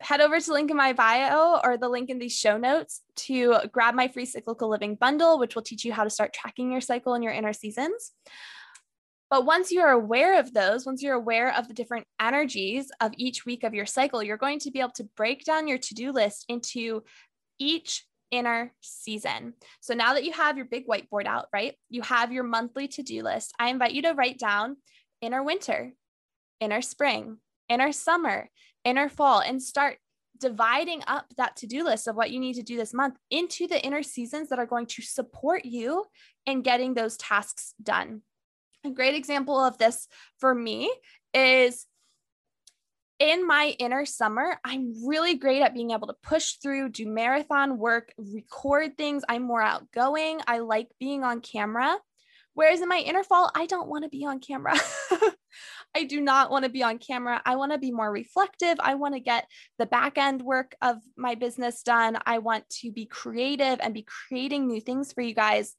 head 0.00 0.20
over 0.20 0.40
to 0.40 0.52
link 0.52 0.70
in 0.70 0.76
my 0.76 0.92
bio 0.92 1.60
or 1.62 1.76
the 1.76 1.88
link 1.88 2.10
in 2.10 2.18
these 2.18 2.36
show 2.36 2.58
notes 2.58 3.02
to 3.14 3.56
grab 3.70 3.94
my 3.94 4.08
free 4.08 4.26
cyclical 4.26 4.68
living 4.68 4.96
bundle, 4.96 5.38
which 5.38 5.54
will 5.54 5.62
teach 5.62 5.84
you 5.84 5.92
how 5.92 6.04
to 6.04 6.10
start 6.10 6.32
tracking 6.32 6.72
your 6.72 6.80
cycle 6.80 7.14
and 7.14 7.22
your 7.22 7.32
inner 7.32 7.52
seasons. 7.52 8.12
But 9.30 9.46
once 9.46 9.72
you're 9.72 9.88
aware 9.88 10.38
of 10.38 10.52
those, 10.52 10.84
once 10.84 11.02
you're 11.02 11.14
aware 11.14 11.56
of 11.56 11.66
the 11.66 11.72
different 11.72 12.06
energies 12.20 12.90
of 13.00 13.12
each 13.16 13.46
week 13.46 13.64
of 13.64 13.72
your 13.72 13.86
cycle, 13.86 14.22
you're 14.22 14.36
going 14.36 14.58
to 14.58 14.70
be 14.70 14.80
able 14.80 14.90
to 14.96 15.08
break 15.16 15.44
down 15.44 15.68
your 15.68 15.78
to 15.78 15.94
do 15.94 16.12
list 16.12 16.44
into 16.48 17.02
each 17.58 18.04
inner 18.32 18.72
season. 18.80 19.52
So 19.80 19.94
now 19.94 20.14
that 20.14 20.24
you 20.24 20.32
have 20.32 20.56
your 20.56 20.66
big 20.66 20.88
whiteboard 20.88 21.26
out, 21.26 21.46
right? 21.52 21.74
You 21.90 22.02
have 22.02 22.32
your 22.32 22.42
monthly 22.42 22.88
to 22.88 23.02
do 23.04 23.22
list. 23.22 23.52
I 23.60 23.68
invite 23.68 23.92
you 23.92 24.02
to 24.02 24.14
write 24.14 24.38
down 24.38 24.78
inner 25.20 25.44
winter, 25.44 25.92
inner 26.58 26.82
spring, 26.82 27.36
inner 27.68 27.92
summer, 27.92 28.48
inner 28.84 29.08
fall, 29.08 29.40
and 29.40 29.62
start 29.62 29.98
dividing 30.40 31.02
up 31.06 31.26
that 31.36 31.54
to 31.56 31.66
do 31.66 31.84
list 31.84 32.08
of 32.08 32.16
what 32.16 32.32
you 32.32 32.40
need 32.40 32.54
to 32.54 32.62
do 32.62 32.76
this 32.76 32.92
month 32.92 33.16
into 33.30 33.68
the 33.68 33.80
inner 33.84 34.02
seasons 34.02 34.48
that 34.48 34.58
are 34.58 34.66
going 34.66 34.86
to 34.86 35.02
support 35.02 35.64
you 35.64 36.04
in 36.46 36.62
getting 36.62 36.94
those 36.94 37.16
tasks 37.16 37.74
done. 37.80 38.22
A 38.84 38.90
great 38.90 39.14
example 39.14 39.62
of 39.62 39.78
this 39.78 40.08
for 40.38 40.52
me 40.52 40.92
is 41.32 41.86
in 43.22 43.46
my 43.46 43.76
inner 43.78 44.04
summer, 44.04 44.58
I'm 44.64 45.06
really 45.06 45.36
great 45.36 45.62
at 45.62 45.74
being 45.74 45.92
able 45.92 46.08
to 46.08 46.16
push 46.24 46.54
through, 46.54 46.88
do 46.88 47.06
marathon 47.06 47.78
work, 47.78 48.12
record 48.18 48.98
things. 48.98 49.22
I'm 49.28 49.44
more 49.44 49.62
outgoing. 49.62 50.40
I 50.48 50.58
like 50.58 50.88
being 50.98 51.22
on 51.22 51.40
camera. 51.40 51.96
Whereas 52.54 52.80
in 52.80 52.88
my 52.88 52.98
inner 52.98 53.22
fall, 53.22 53.48
I 53.54 53.66
don't 53.66 53.88
want 53.88 54.02
to 54.02 54.10
be 54.10 54.26
on 54.26 54.40
camera. 54.40 54.74
I 55.94 56.02
do 56.02 56.20
not 56.20 56.50
want 56.50 56.64
to 56.64 56.70
be 56.70 56.82
on 56.82 56.98
camera. 56.98 57.40
I 57.44 57.54
want 57.54 57.70
to 57.70 57.78
be 57.78 57.92
more 57.92 58.10
reflective. 58.10 58.78
I 58.80 58.96
want 58.96 59.14
to 59.14 59.20
get 59.20 59.46
the 59.78 59.86
back 59.86 60.18
end 60.18 60.42
work 60.42 60.74
of 60.82 60.96
my 61.16 61.36
business 61.36 61.82
done. 61.84 62.18
I 62.26 62.38
want 62.38 62.68
to 62.80 62.90
be 62.90 63.06
creative 63.06 63.78
and 63.80 63.94
be 63.94 64.04
creating 64.04 64.66
new 64.66 64.80
things 64.80 65.12
for 65.12 65.20
you 65.20 65.34
guys 65.34 65.76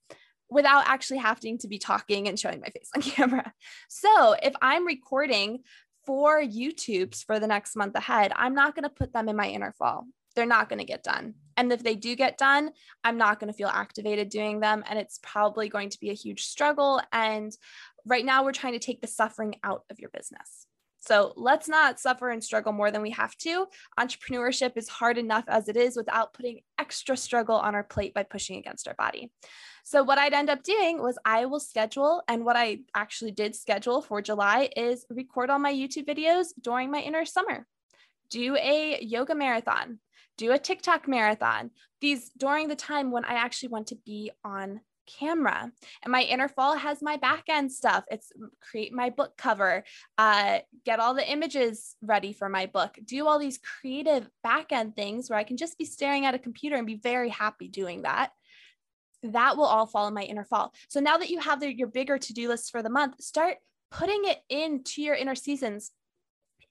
without 0.53 0.83
actually 0.87 1.17
having 1.17 1.57
to 1.57 1.67
be 1.67 1.79
talking 1.79 2.27
and 2.27 2.39
showing 2.39 2.61
my 2.61 2.67
face 2.67 2.89
on 2.95 3.01
camera. 3.01 3.51
So 3.89 4.35
if 4.41 4.53
I'm 4.61 4.85
recording 4.85 5.63
four 6.05 6.41
YouTubes 6.41 7.23
for 7.25 7.39
the 7.39 7.47
next 7.47 7.75
month 7.75 7.95
ahead, 7.95 8.31
I'm 8.35 8.55
not 8.55 8.75
going 8.75 8.83
to 8.83 8.89
put 8.89 9.13
them 9.13 9.29
in 9.29 9.35
my 9.35 9.47
inner 9.47 9.71
fall. 9.71 10.05
They're 10.35 10.45
not 10.45 10.69
going 10.69 10.79
to 10.79 10.85
get 10.85 11.03
done. 11.03 11.35
And 11.57 11.71
if 11.71 11.83
they 11.83 11.95
do 11.95 12.15
get 12.15 12.37
done, 12.37 12.71
I'm 13.03 13.17
not 13.17 13.39
going 13.39 13.51
to 13.51 13.57
feel 13.57 13.67
activated 13.67 14.29
doing 14.29 14.59
them. 14.59 14.83
And 14.89 14.97
it's 14.97 15.19
probably 15.21 15.69
going 15.69 15.89
to 15.89 15.99
be 15.99 16.09
a 16.09 16.15
huge 16.15 16.45
struggle. 16.45 17.01
And 17.11 17.55
right 18.05 18.25
now, 18.25 18.43
we're 18.43 18.51
trying 18.51 18.73
to 18.73 18.79
take 18.79 19.01
the 19.01 19.07
suffering 19.07 19.55
out 19.63 19.83
of 19.89 19.99
your 19.99 20.09
business. 20.09 20.67
So 21.05 21.33
let's 21.35 21.67
not 21.67 21.99
suffer 21.99 22.29
and 22.29 22.41
struggle 22.41 22.71
more 22.71 22.89
than 22.89 23.01
we 23.01 23.09
have 23.09 23.37
to. 23.39 23.67
Entrepreneurship 23.99 24.77
is 24.77 24.87
hard 24.87 25.17
enough 25.17 25.43
as 25.49 25.67
it 25.67 25.75
is 25.75 25.97
without 25.97 26.33
putting 26.33 26.61
extra 26.79 27.17
struggle 27.17 27.57
on 27.57 27.75
our 27.75 27.83
plate 27.83 28.13
by 28.13 28.23
pushing 28.23 28.57
against 28.57 28.87
our 28.87 28.93
body. 28.93 29.29
So, 29.83 30.01
what 30.01 30.17
I'd 30.17 30.31
end 30.31 30.49
up 30.49 30.63
doing 30.63 31.01
was 31.01 31.17
I 31.25 31.45
will 31.45 31.59
schedule, 31.59 32.23
and 32.29 32.45
what 32.45 32.55
I 32.55 32.79
actually 32.95 33.31
did 33.31 33.53
schedule 33.53 34.01
for 34.01 34.21
July 34.21 34.69
is 34.77 35.05
record 35.09 35.49
all 35.49 35.59
my 35.59 35.73
YouTube 35.73 36.07
videos 36.07 36.53
during 36.61 36.89
my 36.89 36.99
inner 36.99 37.25
summer, 37.25 37.67
do 38.29 38.55
a 38.55 38.97
yoga 39.01 39.35
marathon, 39.35 39.99
do 40.37 40.53
a 40.53 40.57
TikTok 40.57 41.09
marathon, 41.09 41.71
these 41.99 42.31
during 42.37 42.69
the 42.69 42.77
time 42.77 43.11
when 43.11 43.25
I 43.25 43.33
actually 43.33 43.69
want 43.69 43.87
to 43.87 43.97
be 44.05 44.31
on 44.45 44.79
camera. 45.05 45.71
And 46.03 46.11
my 46.11 46.21
inner 46.21 46.47
fall 46.47 46.75
has 46.77 47.01
my 47.01 47.17
back 47.17 47.43
end 47.49 47.71
stuff. 47.71 48.03
It's 48.09 48.31
create 48.61 48.93
my 48.93 49.09
book 49.09 49.37
cover, 49.37 49.83
uh, 50.17 50.59
get 50.85 50.99
all 50.99 51.13
the 51.13 51.29
images 51.29 51.95
ready 52.01 52.33
for 52.33 52.49
my 52.49 52.65
book, 52.65 52.97
do 53.05 53.27
all 53.27 53.39
these 53.39 53.59
creative 53.59 54.27
back 54.43 54.71
end 54.71 54.95
things 54.95 55.29
where 55.29 55.39
I 55.39 55.43
can 55.43 55.57
just 55.57 55.77
be 55.77 55.85
staring 55.85 56.25
at 56.25 56.35
a 56.35 56.39
computer 56.39 56.75
and 56.75 56.87
be 56.87 56.95
very 56.95 57.29
happy 57.29 57.67
doing 57.67 58.03
that. 58.03 58.31
That 59.23 59.55
will 59.55 59.65
all 59.65 59.85
fall 59.85 60.07
in 60.07 60.13
my 60.13 60.23
inner 60.23 60.43
fall. 60.43 60.73
So 60.89 60.99
now 60.99 61.17
that 61.17 61.29
you 61.29 61.39
have 61.39 61.59
the, 61.59 61.75
your 61.75 61.87
bigger 61.87 62.17
to 62.17 62.33
do 62.33 62.49
list 62.49 62.71
for 62.71 62.83
the 62.83 62.89
month, 62.89 63.21
start 63.21 63.57
putting 63.91 64.25
it 64.25 64.39
into 64.49 65.01
your 65.01 65.15
inner 65.15 65.35
seasons 65.35 65.91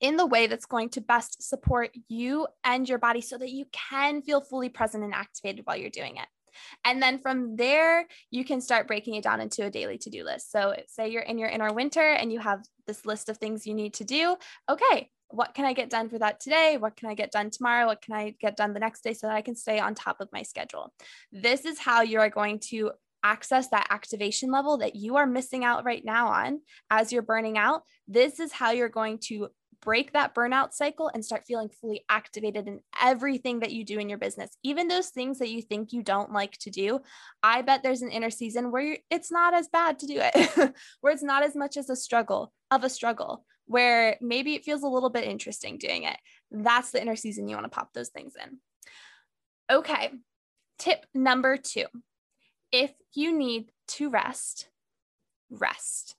in 0.01 0.17
the 0.17 0.27
way 0.27 0.49
that's 0.49 0.67
going 0.67 0.89
to 0.91 1.01
best 1.01 1.49
support 1.49 1.97
you 2.09 2.47
and 2.65 2.89
your 2.89 2.99
body 2.99 3.21
so 3.21 3.39
that 3.39 3.51
you 3.51 3.65
can 3.73 4.21
feel 4.21 4.41
fully 4.41 4.69
present 4.69 5.05
and 5.05 5.15
activated 5.15 5.65
while 5.65 5.77
you're 5.77 5.91
doing 5.91 6.17
it. 6.17 6.27
And 6.85 7.03
then 7.03 7.19
from 7.19 7.57
there, 7.57 8.07
you 8.31 8.45
can 8.45 8.61
start 8.61 8.87
breaking 8.87 9.15
it 9.15 9.25
down 9.25 9.41
into 9.41 9.65
a 9.65 9.71
daily 9.71 9.99
to 9.99 10.11
do 10.11 10.25
list. 10.25 10.51
So, 10.51 10.75
say 10.89 11.09
you're 11.09 11.23
in 11.23 11.39
your 11.39 11.49
inner 11.49 11.73
winter 11.73 12.01
and 12.01 12.33
you 12.33 12.41
have 12.41 12.65
this 12.87 13.07
list 13.07 13.29
of 13.29 13.39
things 13.39 13.67
you 13.67 13.75
need 13.75 13.95
to 13.95 14.05
do. 14.05 14.37
Okay, 14.69 15.11
what 15.33 15.55
can 15.55 15.65
I 15.65 15.73
get 15.73 15.91
done 15.91 16.09
for 16.09 16.19
that 16.19 16.41
today? 16.41 16.77
What 16.79 16.97
can 16.97 17.09
I 17.09 17.15
get 17.15 17.33
done 17.33 17.51
tomorrow? 17.51 17.87
What 17.87 18.03
can 18.03 18.15
I 18.15 18.35
get 18.41 18.57
done 18.57 18.75
the 18.75 18.81
next 18.81 19.03
day 19.03 19.15
so 19.15 19.27
that 19.27 19.37
I 19.37 19.43
can 19.43 19.57
stay 19.57 19.79
on 19.79 19.95
top 19.95 20.21
of 20.21 20.29
my 20.33 20.43
schedule? 20.43 20.93
This 21.33 21.65
is 21.65 21.79
how 21.79 22.03
you 22.03 22.21
are 22.21 22.31
going 22.31 22.61
to 22.71 22.93
access 23.25 23.69
that 23.69 23.87
activation 23.91 24.51
level 24.51 24.79
that 24.79 24.97
you 24.97 25.17
are 25.17 25.27
missing 25.27 25.65
out 25.65 25.85
right 25.85 26.05
now 26.05 26.29
on 26.29 26.61
as 26.91 27.13
you're 27.13 27.23
burning 27.23 27.57
out. 27.57 27.83
This 28.09 28.41
is 28.41 28.53
how 28.53 28.73
you're 28.73 28.89
going 28.89 29.19
to 29.25 29.49
break 29.83 30.13
that 30.13 30.35
burnout 30.35 30.73
cycle 30.73 31.11
and 31.13 31.25
start 31.25 31.45
feeling 31.47 31.69
fully 31.69 32.05
activated 32.09 32.67
in 32.69 32.81
everything 33.03 33.61
that 33.61 33.73
you 33.73 33.85
do 33.85 33.99
in 33.99 34.09
your 34.09 34.19
business. 34.19 34.57
Even 34.63 34.89
those 34.89 35.09
things 35.09 35.39
that 35.39 35.51
you 35.51 35.61
think 35.61 35.93
you 35.93 36.03
don't 36.03 36.33
like 36.33 36.53
to 36.59 36.71
do, 36.71 37.01
I 37.43 37.63
bet 37.63 37.83
there's 37.83 38.03
an 38.03 38.11
inner 38.11 38.31
season 38.31 38.71
where 38.71 38.97
it's 39.11 39.31
not 39.31 39.53
as 39.53 39.69
bad 39.69 39.99
to 39.99 40.07
do 40.07 40.19
it, 40.19 40.75
where 41.01 41.13
it's 41.13 41.23
not 41.23 41.43
as 41.43 41.55
much 41.55 41.77
as 41.77 41.91
a 41.91 41.97
struggle 41.97 42.53
of 42.71 42.85
a 42.85 42.89
struggle, 42.89 43.45
where 43.67 44.17
maybe 44.21 44.55
it 44.55 44.65
feels 44.65 44.83
a 44.83 44.89
little 44.89 45.11
bit 45.11 45.25
interesting 45.25 45.77
doing 45.79 46.05
it. 46.05 46.17
That's 46.51 46.93
the 46.93 47.03
inner 47.03 47.17
season 47.17 47.49
you 47.49 47.57
want 47.57 47.65
to 47.71 47.77
pop 47.77 47.93
those 47.93 48.09
things 48.09 48.35
in. 48.43 48.59
Okay, 49.71 50.11
tip 50.79 51.05
number 51.15 51.57
two 51.57 51.85
if 52.71 52.93
you 53.13 53.37
need 53.37 53.71
to 53.87 54.09
rest, 54.09 54.69
rest 55.51 56.17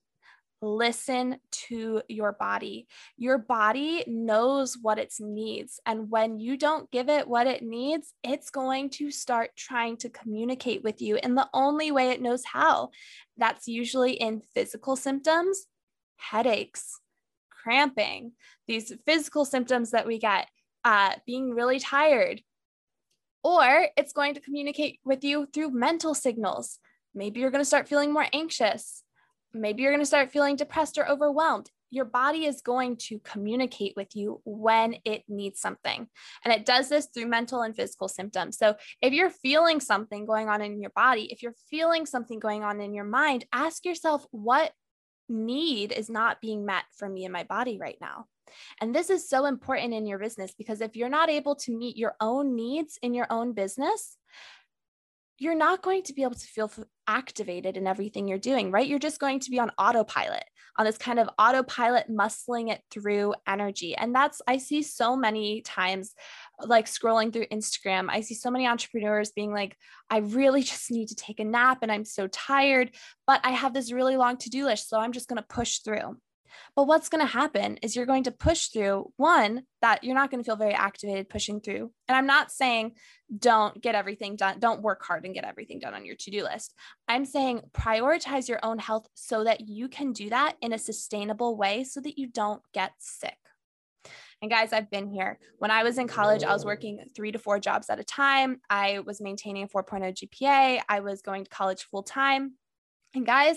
listen 0.64 1.38
to 1.52 2.02
your 2.08 2.32
body. 2.32 2.88
Your 3.18 3.38
body 3.38 4.04
knows 4.08 4.78
what 4.82 4.98
it 4.98 5.14
needs. 5.20 5.80
And 5.86 6.10
when 6.10 6.40
you 6.40 6.58
don't 6.58 6.90
give 6.90 7.10
it 7.10 7.28
what 7.28 7.48
it 7.48 7.62
needs, 7.62 8.14
it's 8.24 8.50
going 8.50 8.90
to 8.92 9.12
start 9.12 9.52
trying 9.56 9.98
to 9.98 10.10
communicate 10.10 10.84
with 10.84 11.02
you 11.02 11.20
in 11.22 11.36
the 11.36 11.50
only 11.54 11.92
way 11.92 12.10
it 12.10 12.22
knows 12.22 12.44
how. 12.46 12.90
That's 13.38 13.68
usually 13.68 14.14
in 14.14 14.42
physical 14.54 14.96
symptoms, 14.96 15.68
headaches, 16.16 17.00
cramping, 17.50 18.32
these 18.68 18.94
physical 19.06 19.46
symptoms 19.46 19.92
that 19.92 20.08
we 20.08 20.18
get, 20.18 20.48
uh, 20.86 21.14
being 21.26 21.54
really 21.54 21.80
tired. 21.80 22.42
Or 23.44 23.88
it's 23.98 24.14
going 24.14 24.36
to 24.36 24.42
communicate 24.42 25.00
with 25.04 25.24
you 25.24 25.48
through 25.54 25.72
mental 25.72 26.14
signals. 26.14 26.80
Maybe 27.14 27.42
you're 27.42 27.52
going 27.52 27.62
to 27.62 27.66
start 27.66 27.90
feeling 27.90 28.14
more 28.14 28.28
anxious 28.32 29.03
maybe 29.54 29.84
you're 29.84 29.92
going 29.92 30.02
to 30.02 30.06
start 30.06 30.32
feeling 30.32 30.56
depressed 30.56 30.98
or 30.98 31.08
overwhelmed. 31.08 31.70
Your 31.92 32.06
body 32.06 32.46
is 32.46 32.62
going 32.62 32.98
to 33.08 33.20
communicate 33.20 33.94
with 33.96 34.16
you 34.16 34.42
when 34.46 34.96
it 35.06 35.24
needs 35.28 35.60
something. 35.60 36.08
And 36.44 36.54
it 36.54 36.66
does 36.66 36.90
this 36.90 37.08
through 37.14 37.28
mental 37.28 37.62
and 37.62 37.76
physical 37.76 38.08
symptoms. 38.08 38.58
So 38.58 38.76
if 39.02 39.14
you're 39.14 39.30
feeling 39.30 39.80
something 39.80 40.26
going 40.26 40.50
on 40.50 40.62
in 40.62 40.82
your 40.82 40.92
body, 40.96 41.32
if 41.32 41.44
you're 41.44 41.56
feeling 41.70 42.08
something 42.08 42.40
going 42.40 42.64
on 42.64 42.82
in 42.82 42.96
your 42.96 43.06
mind, 43.06 43.46
ask 43.54 43.86
yourself 43.86 44.26
what 44.32 44.72
need 45.30 45.92
is 45.92 46.10
not 46.10 46.42
being 46.42 46.66
met 46.66 46.84
for 46.98 47.08
me 47.08 47.26
in 47.26 47.32
my 47.32 47.44
body 47.44 47.78
right 47.80 47.98
now. 48.02 48.26
And 48.82 48.94
this 48.94 49.10
is 49.10 49.30
so 49.30 49.46
important 49.46 49.94
in 49.94 50.06
your 50.06 50.20
business 50.20 50.54
because 50.58 50.82
if 50.82 50.96
you're 50.96 51.10
not 51.10 51.30
able 51.30 51.56
to 51.58 51.76
meet 51.76 51.98
your 51.98 52.16
own 52.20 52.56
needs 52.56 52.98
in 53.02 53.14
your 53.14 53.28
own 53.30 53.54
business, 53.54 54.18
you're 55.40 55.56
not 55.56 55.82
going 55.82 56.04
to 56.04 56.14
be 56.14 56.24
able 56.24 56.36
to 56.36 56.48
feel 56.48 56.72
activated 57.08 57.76
in 57.76 57.88
everything 57.88 58.28
you're 58.28 58.38
doing, 58.38 58.72
right? 58.72 58.88
You're 58.88 59.00
just 59.00 59.20
going 59.20 59.40
to 59.42 59.50
be 59.50 59.60
on 59.60 59.72
autopilot, 59.78 60.44
on 60.78 60.86
this 60.86 60.98
kind 60.98 61.20
of 61.20 61.30
autopilot, 61.38 62.10
muscling 62.10 62.72
it 62.72 62.82
through 62.92 63.34
energy. 63.48 63.96
And 63.96 64.14
that's, 64.14 64.42
I 64.48 64.58
see 64.58 64.84
so 64.84 65.16
many 65.16 65.62
times, 65.62 66.14
like 66.64 66.86
scrolling 66.86 67.34
through 67.34 67.48
Instagram, 67.48 68.08
I 68.10 68.22
see 68.22 68.36
so 68.36 68.52
many 68.52 68.68
entrepreneurs 68.68 69.32
being 69.32 69.52
like, 69.52 69.76
I 70.10 70.18
really 70.20 70.64
just 70.64 70.92
need 70.92 71.10
to 71.10 71.16
take 71.16 71.40
a 71.40 71.46
nap 71.46 71.80
and 71.82 71.92
I'm 71.92 72.06
so 72.06 72.28
tired, 72.28 72.92
but 73.26 73.42
I 73.44 73.52
have 73.52 73.74
this 73.74 73.92
really 73.92 74.18
long 74.18 74.38
to 74.38 74.50
do 74.50 74.66
list. 74.66 74.90
So 74.90 75.00
I'm 75.00 75.12
just 75.12 75.28
going 75.28 75.42
to 75.42 75.56
push 75.56 75.80
through. 75.80 76.18
But 76.76 76.88
what's 76.88 77.10
going 77.10 77.26
to 77.26 77.32
happen 77.32 77.78
is 77.82 77.96
you're 77.96 78.06
going 78.06 78.24
to 78.24 78.32
push 78.32 78.68
through 78.68 79.12
one 79.18 79.64
that 79.82 80.04
you're 80.04 80.16
not 80.16 80.32
going 80.32 80.44
to 80.44 80.46
feel 80.46 80.56
very 80.56 80.74
activated 80.74 81.30
pushing 81.30 81.60
through. 81.60 81.92
And 82.08 82.18
I'm 82.18 82.26
not 82.26 82.52
saying 82.52 82.94
don't 83.38 83.82
get 83.82 83.96
everything 83.96 84.36
done, 84.36 84.60
don't 84.60 84.82
work 84.82 85.04
hard 85.04 85.26
and 85.26 85.34
get 85.34 85.46
everything 85.46 85.80
done 85.80 85.94
on 85.94 86.06
your 86.06 86.16
to 86.16 86.32
do 86.32 86.44
list. 86.44 86.74
I'm 87.08 87.26
saying 87.26 87.62
prioritize 87.74 88.48
your 88.48 88.60
own 88.64 88.80
health 88.80 89.08
so 89.14 89.44
that 89.44 89.68
you 89.68 89.88
can 89.88 90.14
do 90.14 90.30
that 90.30 90.56
in 90.62 90.74
a 90.74 90.78
sustainable 90.78 91.58
way 91.58 91.84
so 91.84 92.00
that 92.02 92.18
you 92.18 92.28
don't 92.28 92.62
get 92.74 92.94
sick. 93.00 93.38
And 94.44 94.52
guys, 94.52 94.74
I've 94.74 94.92
been 94.92 95.08
here. 95.08 95.40
When 95.58 95.72
I 95.72 95.84
was 95.84 95.98
in 95.98 96.10
college, 96.10 96.44
I 96.44 96.52
was 96.52 96.66
working 96.66 97.00
three 97.16 97.32
to 97.32 97.40
four 97.40 97.60
jobs 97.60 97.90
at 97.90 98.02
a 98.02 98.04
time. 98.04 98.60
I 98.70 99.00
was 99.00 99.22
maintaining 99.22 99.64
a 99.64 99.68
4.0 99.70 100.14
GPA. 100.14 100.82
I 100.90 101.00
was 101.00 101.22
going 101.22 101.46
to 101.46 101.50
college 101.50 101.84
full 101.84 102.04
time. 102.04 102.56
And 103.16 103.26
guys, 103.26 103.56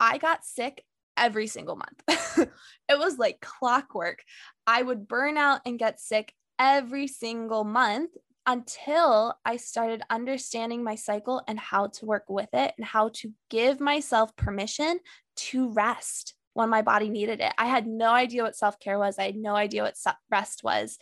I 0.00 0.18
got 0.18 0.44
sick 0.44 0.82
every 1.16 1.46
single 1.46 1.76
month. 1.76 2.48
it 2.88 2.98
was 2.98 3.18
like 3.18 3.40
clockwork. 3.40 4.22
I 4.66 4.82
would 4.82 5.08
burn 5.08 5.36
out 5.36 5.60
and 5.66 5.78
get 5.78 6.00
sick 6.00 6.32
every 6.58 7.06
single 7.06 7.64
month 7.64 8.10
until 8.46 9.34
I 9.44 9.56
started 9.56 10.02
understanding 10.08 10.84
my 10.84 10.94
cycle 10.94 11.42
and 11.48 11.58
how 11.58 11.88
to 11.88 12.06
work 12.06 12.24
with 12.28 12.48
it 12.52 12.72
and 12.78 12.86
how 12.86 13.10
to 13.14 13.32
give 13.50 13.80
myself 13.80 14.34
permission 14.36 15.00
to 15.36 15.72
rest 15.72 16.34
when 16.56 16.70
my 16.70 16.80
body 16.80 17.10
needed 17.10 17.40
it. 17.40 17.52
I 17.58 17.66
had 17.66 17.86
no 17.86 18.12
idea 18.12 18.42
what 18.42 18.56
self 18.56 18.80
care 18.80 18.98
was. 18.98 19.18
I 19.18 19.24
had 19.24 19.36
no 19.36 19.54
idea 19.54 19.82
what 19.82 19.96
rest 20.30 20.64
was. 20.64 20.98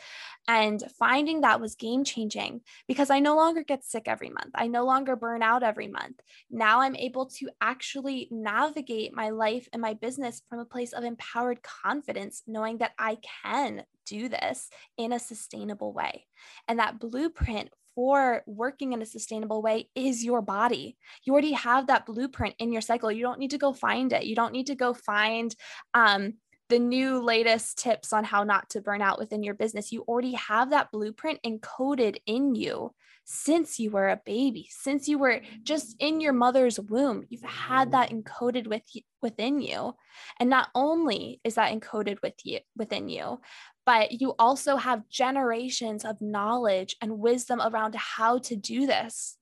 And 0.48 0.82
finding 0.98 1.42
that 1.42 1.60
was 1.60 1.76
game 1.76 2.02
changing 2.02 2.62
because 2.88 3.08
I 3.08 3.20
no 3.20 3.36
longer 3.36 3.62
get 3.62 3.84
sick 3.84 4.04
every 4.06 4.30
month. 4.30 4.50
I 4.56 4.66
no 4.66 4.84
longer 4.84 5.14
burn 5.14 5.42
out 5.42 5.62
every 5.62 5.86
month. 5.86 6.20
Now 6.50 6.80
I'm 6.80 6.96
able 6.96 7.26
to 7.38 7.48
actually 7.60 8.28
navigate 8.32 9.14
my 9.14 9.30
life 9.30 9.68
and 9.72 9.80
my 9.80 9.94
business 9.94 10.42
from 10.50 10.58
a 10.58 10.64
place 10.64 10.92
of 10.92 11.04
empowered 11.04 11.62
confidence, 11.62 12.42
knowing 12.48 12.78
that 12.78 12.92
I 12.98 13.18
can 13.42 13.84
do 14.06 14.28
this 14.28 14.70
in 14.98 15.12
a 15.12 15.20
sustainable 15.20 15.92
way. 15.92 16.26
And 16.66 16.80
that 16.80 16.98
blueprint 16.98 17.70
for 17.94 18.42
working 18.46 18.92
in 18.92 19.02
a 19.02 19.06
sustainable 19.06 19.62
way 19.62 19.88
is 19.94 20.24
your 20.24 20.42
body. 20.42 20.96
You 21.24 21.32
already 21.32 21.52
have 21.52 21.86
that 21.86 22.06
blueprint 22.06 22.54
in 22.58 22.72
your 22.72 22.82
cycle. 22.82 23.12
You 23.12 23.22
don't 23.22 23.38
need 23.38 23.50
to 23.50 23.58
go 23.58 23.72
find 23.72 24.12
it. 24.12 24.24
You 24.24 24.34
don't 24.34 24.52
need 24.52 24.66
to 24.66 24.74
go 24.74 24.94
find 24.94 25.54
um, 25.94 26.34
the 26.68 26.78
new 26.78 27.22
latest 27.22 27.78
tips 27.78 28.12
on 28.12 28.24
how 28.24 28.42
not 28.44 28.70
to 28.70 28.80
burn 28.80 29.02
out 29.02 29.18
within 29.18 29.42
your 29.42 29.54
business. 29.54 29.92
You 29.92 30.02
already 30.02 30.32
have 30.32 30.70
that 30.70 30.90
blueprint 30.90 31.40
encoded 31.44 32.16
in 32.26 32.54
you 32.54 32.92
since 33.24 33.80
you 33.80 33.90
were 33.90 34.10
a 34.10 34.20
baby, 34.24 34.68
since 34.70 35.08
you 35.08 35.18
were 35.18 35.40
just 35.62 35.96
in 35.98 36.20
your 36.20 36.34
mother's 36.34 36.78
womb. 36.78 37.24
You've 37.28 37.42
had 37.42 37.92
that 37.92 38.10
encoded 38.10 38.66
with 38.66 38.82
within 39.22 39.60
you. 39.60 39.94
And 40.38 40.50
not 40.50 40.68
only 40.74 41.40
is 41.42 41.54
that 41.54 41.72
encoded 41.72 42.18
with 42.22 42.34
you 42.44 42.60
within 42.76 43.08
you, 43.08 43.40
but 43.86 44.20
you 44.20 44.34
also 44.38 44.76
have 44.76 45.08
generations 45.08 46.04
of 46.04 46.20
knowledge 46.20 46.96
and 47.00 47.18
wisdom 47.18 47.60
around 47.60 47.94
how 47.94 48.38
to 48.38 48.56
do 48.56 48.86
this 48.86 49.36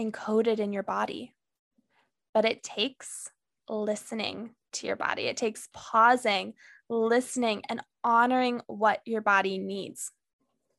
encoded 0.00 0.58
in 0.58 0.72
your 0.72 0.82
body. 0.82 1.34
But 2.32 2.44
it 2.44 2.62
takes 2.62 3.28
listening 3.68 4.50
to 4.74 4.86
your 4.86 4.96
body, 4.96 5.22
it 5.22 5.36
takes 5.36 5.68
pausing, 5.72 6.54
listening, 6.88 7.62
and 7.68 7.80
honoring 8.02 8.60
what 8.66 9.00
your 9.04 9.20
body 9.20 9.58
needs. 9.58 10.10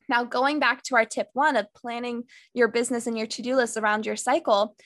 Now, 0.08 0.24
going 0.24 0.58
back 0.58 0.82
to 0.84 0.96
our 0.96 1.04
tip 1.04 1.28
one 1.32 1.56
of 1.56 1.72
planning 1.74 2.24
your 2.54 2.68
business 2.68 3.06
and 3.06 3.16
your 3.16 3.26
to 3.26 3.42
do 3.42 3.56
list 3.56 3.76
around 3.76 4.06
your 4.06 4.16
cycle, 4.16 4.76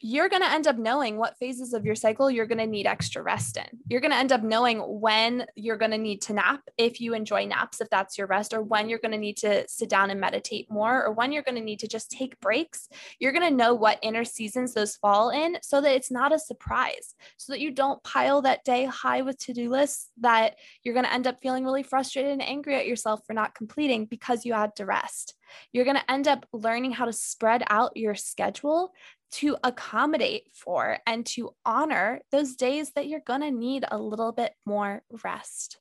you're 0.00 0.28
going 0.28 0.42
to 0.42 0.50
end 0.50 0.66
up 0.66 0.76
knowing 0.76 1.16
what 1.16 1.38
phases 1.38 1.72
of 1.72 1.84
your 1.84 1.94
cycle 1.94 2.30
you're 2.30 2.46
going 2.46 2.58
to 2.58 2.66
need 2.66 2.86
extra 2.86 3.22
rest 3.22 3.56
in. 3.56 3.78
You're 3.88 4.00
going 4.00 4.10
to 4.10 4.16
end 4.16 4.32
up 4.32 4.42
knowing 4.42 4.78
when 4.78 5.46
you're 5.56 5.76
going 5.76 5.92
to 5.92 5.98
need 5.98 6.20
to 6.22 6.34
nap 6.34 6.60
if 6.76 7.00
you 7.00 7.14
enjoy 7.14 7.46
naps, 7.46 7.80
if 7.80 7.88
that's 7.90 8.18
your 8.18 8.26
rest, 8.26 8.52
or 8.52 8.62
when 8.62 8.88
you're 8.88 8.98
going 8.98 9.12
to 9.12 9.18
need 9.18 9.36
to 9.38 9.66
sit 9.68 9.88
down 9.88 10.10
and 10.10 10.20
meditate 10.20 10.70
more, 10.70 11.04
or 11.04 11.12
when 11.12 11.32
you're 11.32 11.42
going 11.42 11.54
to 11.54 11.60
need 11.60 11.78
to 11.80 11.88
just 11.88 12.10
take 12.10 12.38
breaks. 12.40 12.88
You're 13.18 13.32
going 13.32 13.48
to 13.48 13.56
know 13.56 13.74
what 13.74 13.98
inner 14.02 14.24
seasons 14.24 14.74
those 14.74 14.96
fall 14.96 15.30
in 15.30 15.58
so 15.62 15.80
that 15.80 15.94
it's 15.94 16.10
not 16.10 16.34
a 16.34 16.38
surprise, 16.38 17.14
so 17.36 17.52
that 17.52 17.60
you 17.60 17.70
don't 17.70 18.02
pile 18.02 18.42
that 18.42 18.64
day 18.64 18.84
high 18.84 19.22
with 19.22 19.38
to 19.38 19.52
do 19.52 19.70
lists 19.70 20.10
that 20.20 20.56
you're 20.82 20.94
going 20.94 21.06
to 21.06 21.12
end 21.12 21.26
up 21.26 21.38
feeling 21.40 21.64
really 21.64 21.82
frustrated 21.82 22.32
and 22.32 22.42
angry 22.42 22.74
at 22.76 22.86
yourself 22.86 23.20
for 23.26 23.32
not 23.32 23.54
completing 23.54 24.06
because 24.06 24.44
you 24.44 24.52
had 24.52 24.74
to 24.76 24.86
rest. 24.86 25.34
You're 25.72 25.84
going 25.84 25.96
to 25.96 26.10
end 26.10 26.28
up 26.28 26.46
learning 26.52 26.92
how 26.92 27.04
to 27.04 27.12
spread 27.12 27.62
out 27.68 27.96
your 27.96 28.14
schedule 28.14 28.92
to 29.32 29.56
accommodate 29.64 30.44
for 30.54 30.98
and 31.06 31.26
to 31.26 31.50
honor 31.64 32.20
those 32.30 32.54
days 32.54 32.92
that 32.92 33.08
you're 33.08 33.20
going 33.20 33.40
to 33.40 33.50
need 33.50 33.84
a 33.90 33.98
little 33.98 34.32
bit 34.32 34.52
more 34.64 35.02
rest. 35.24 35.78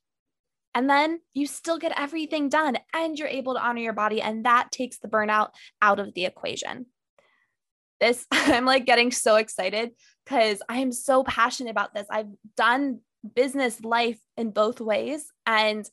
And 0.76 0.90
then 0.90 1.20
you 1.34 1.46
still 1.46 1.78
get 1.78 1.94
everything 1.96 2.50
done 2.50 2.78
and 2.94 3.18
you're 3.18 3.28
able 3.28 3.54
to 3.54 3.64
honor 3.64 3.82
your 3.82 3.94
body. 3.94 4.22
And 4.22 4.46
that 4.46 4.72
takes 4.72 4.98
the 4.98 5.08
burnout 5.08 5.50
out 5.82 6.00
of 6.00 6.14
the 6.16 6.26
equation. 6.26 6.88
This, 8.00 8.26
I'm 8.32 8.66
like 8.66 8.86
getting 8.86 9.12
so 9.12 9.36
excited 9.36 9.92
because 10.26 10.62
I 10.68 10.80
am 10.80 10.92
so 10.92 11.24
passionate 11.24 11.70
about 11.70 11.94
this. 11.94 12.08
I've 12.10 12.32
done 12.58 13.02
business 13.36 13.82
life 13.84 14.20
in 14.36 14.52
both 14.52 14.82
ways. 14.82 15.26
And 15.46 15.88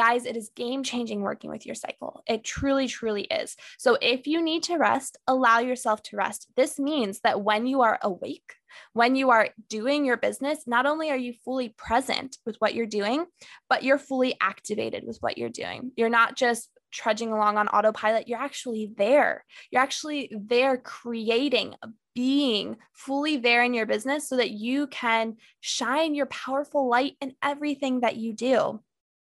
Guys, 0.00 0.24
it 0.24 0.34
is 0.34 0.48
game 0.56 0.82
changing 0.82 1.20
working 1.20 1.50
with 1.50 1.66
your 1.66 1.74
cycle. 1.74 2.22
It 2.26 2.42
truly, 2.42 2.88
truly 2.88 3.24
is. 3.24 3.54
So 3.78 3.98
if 4.00 4.26
you 4.26 4.40
need 4.40 4.62
to 4.62 4.78
rest, 4.78 5.18
allow 5.26 5.58
yourself 5.58 6.02
to 6.04 6.16
rest. 6.16 6.46
This 6.56 6.78
means 6.78 7.20
that 7.20 7.42
when 7.42 7.66
you 7.66 7.82
are 7.82 7.98
awake, 8.00 8.54
when 8.94 9.14
you 9.14 9.28
are 9.28 9.50
doing 9.68 10.06
your 10.06 10.16
business, 10.16 10.60
not 10.66 10.86
only 10.86 11.10
are 11.10 11.18
you 11.18 11.34
fully 11.44 11.68
present 11.68 12.38
with 12.46 12.56
what 12.60 12.74
you're 12.74 12.86
doing, 12.86 13.26
but 13.68 13.82
you're 13.82 13.98
fully 13.98 14.36
activated 14.40 15.04
with 15.06 15.18
what 15.20 15.36
you're 15.36 15.50
doing. 15.50 15.92
You're 15.96 16.08
not 16.08 16.34
just 16.34 16.70
trudging 16.90 17.30
along 17.30 17.58
on 17.58 17.68
autopilot, 17.68 18.26
you're 18.26 18.38
actually 18.38 18.94
there. 18.96 19.44
You're 19.70 19.82
actually 19.82 20.32
there 20.34 20.78
creating, 20.78 21.74
being 22.14 22.78
fully 22.94 23.36
there 23.36 23.62
in 23.64 23.74
your 23.74 23.84
business 23.84 24.26
so 24.30 24.38
that 24.38 24.50
you 24.50 24.86
can 24.86 25.36
shine 25.60 26.14
your 26.14 26.24
powerful 26.24 26.88
light 26.88 27.16
in 27.20 27.34
everything 27.42 28.00
that 28.00 28.16
you 28.16 28.32
do 28.32 28.80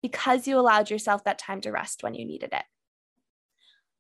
because 0.08 0.48
you 0.48 0.58
allowed 0.60 0.90
yourself 0.90 1.24
that 1.26 1.38
time 1.38 1.62
to 1.62 1.72
rest 1.72 2.04
when 2.04 2.16
you 2.16 2.26
needed 2.26 2.54
it. 2.54 2.64